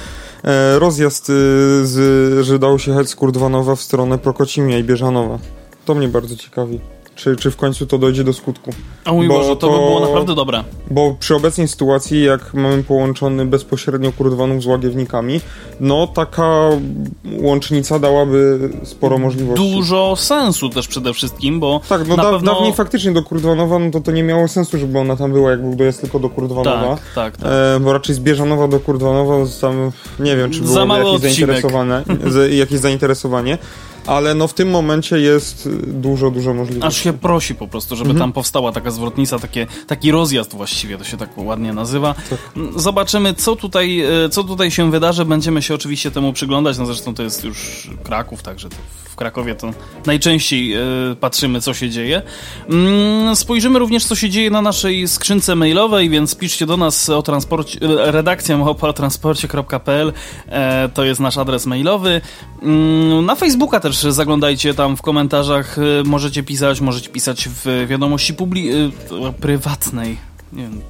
[0.44, 1.34] yy, rozjazd, yy,
[1.86, 3.16] z, że dało się jechać z
[3.76, 5.38] w stronę Prokocimia i Bieżanowa.
[5.84, 8.70] To mnie bardzo ciekawi czy, czy w końcu to dojdzie do skutku.
[9.04, 10.64] A mój Boże, to, by było naprawdę dobre.
[10.90, 15.40] Bo przy obecnej sytuacji, jak mamy połączony bezpośrednio Kurdwanów z Łagiewnikami,
[15.80, 16.68] no taka
[17.40, 19.70] łącznica dałaby sporo możliwości.
[19.70, 22.54] Dużo sensu też przede wszystkim, bo Tak, no da, pewno...
[22.54, 25.60] dawniej faktycznie do Kurdwanowa, no to to nie miało sensu, żeby ona tam była, jak
[25.62, 26.96] był dojazd tylko do Kurdwanowa.
[26.96, 27.52] Tak, tak, tak.
[27.52, 31.38] E, bo raczej z Bieżanowa do Kurdwanowa tam, nie wiem, czy było jakieś
[32.50, 33.58] jakieś zainteresowanie
[34.07, 36.86] ale no w tym momencie jest dużo, dużo możliwości.
[36.86, 38.20] Aż się prosi po prostu, żeby mhm.
[38.20, 42.14] tam powstała taka zwrotnica, takie, taki rozjazd właściwie, to się tak ładnie nazywa.
[42.30, 42.38] Tak.
[42.76, 45.24] Zobaczymy, co tutaj, e, co tutaj się wydarzy.
[45.24, 49.54] Będziemy się oczywiście temu przyglądać, no zresztą to jest już Kraków, także to w Krakowie
[49.54, 49.70] to
[50.07, 50.80] najczęściej e,
[51.20, 52.22] patrzymy, co się dzieje.
[52.70, 57.22] Mm, spojrzymy również, co się dzieje na naszej skrzynce mailowej, więc piszcie do nas o
[57.22, 60.12] transporcie, e, redakcja o transporcie.pl
[60.94, 62.20] to jest nasz adres mailowy.
[62.62, 68.34] Mm, na Facebooka też zaglądajcie tam w komentarzach, y, możecie pisać, możecie pisać w wiadomości
[68.34, 68.92] publi y,
[69.40, 70.16] prywatnej.
[70.53, 70.80] Nie wiem,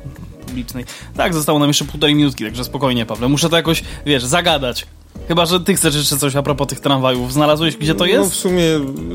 [0.47, 0.85] publicznej.
[1.17, 3.29] Tak, zostało nam jeszcze półtorej minutki, także spokojnie, Pawle.
[3.29, 4.87] Muszę to jakoś, wiesz, zagadać.
[5.29, 7.33] Chyba, że ty chcesz jeszcze coś a propos tych tramwajów.
[7.33, 8.25] Znalazłeś, gdzie to no, jest?
[8.25, 8.63] No w sumie,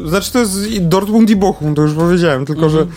[0.06, 2.78] znaczy to jest Dortmund i Bochum, to już powiedziałem, tylko mm -hmm.
[2.78, 2.88] że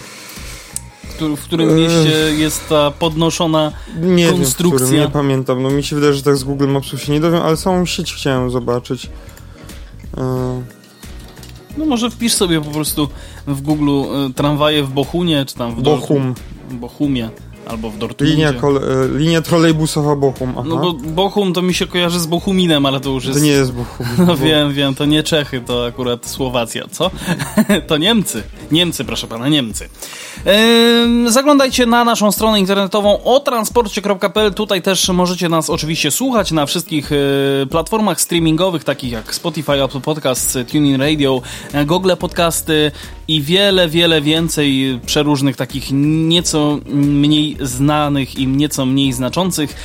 [1.37, 4.79] w którym mieście jest ta podnoszona nie konstrukcja?
[4.79, 5.63] Wiem, którym, nie pamiętam.
[5.63, 8.15] No mi się wydaje, że tak z Google Mapsów się nie dowiem, ale samą sieć
[8.15, 9.11] chciałem zobaczyć.
[11.77, 13.09] No może wpisz sobie po prostu
[13.47, 13.91] w Google
[14.31, 16.35] y, tramwaje w Bochunie, czy tam w Bochum.
[16.71, 17.31] Bochumie.
[17.67, 18.35] Albo w Dortmundzie.
[18.35, 18.81] Linia, kole,
[19.15, 20.53] linia trolejbusowa Bochum.
[20.59, 20.63] Aha.
[20.69, 23.39] No bo Bochum to mi się kojarzy z Bochuminem, ale to już jest...
[23.39, 24.07] To nie jest Bochum.
[24.19, 24.37] No bo...
[24.37, 27.11] wiem, wiem, to nie Czechy, to akurat Słowacja, co?
[27.89, 28.43] to Niemcy.
[28.73, 29.89] Niemcy, proszę pana, Niemcy.
[30.47, 34.55] Yy, zaglądajcie na naszą stronę internetową o transporcie.pl.
[34.55, 40.01] Tutaj też możecie nas oczywiście słuchać na wszystkich yy, platformach streamingowych, takich jak Spotify, Apple
[40.01, 41.43] Podcasts, TuneIn Radio,
[41.87, 42.93] Google Podcasty
[43.29, 49.77] i wiele, wiele więcej przeróżnych takich nieco mniej znanych i nieco mniej znaczących.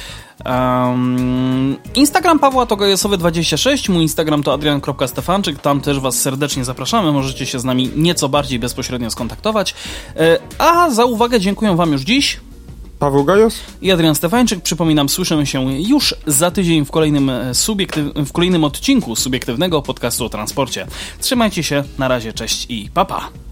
[0.45, 7.45] Um, Instagram Pawła to gojesowy26, mój Instagram to adrian.stefanczyk, tam też Was serdecznie zapraszamy, możecie
[7.45, 9.75] się z nami nieco bardziej bezpośrednio skontaktować.
[10.15, 12.39] E, a za uwagę dziękuję Wam już dziś.
[13.00, 14.62] Paweł Gajos i Adrian Stefańczyk.
[14.62, 17.54] Przypominam, słyszymy się już za tydzień w kolejnym, e,
[18.26, 20.88] w kolejnym odcinku subiektywnego podcastu o transporcie.
[21.20, 23.20] Trzymajcie się, na razie, cześć i papa.
[23.20, 23.49] Pa.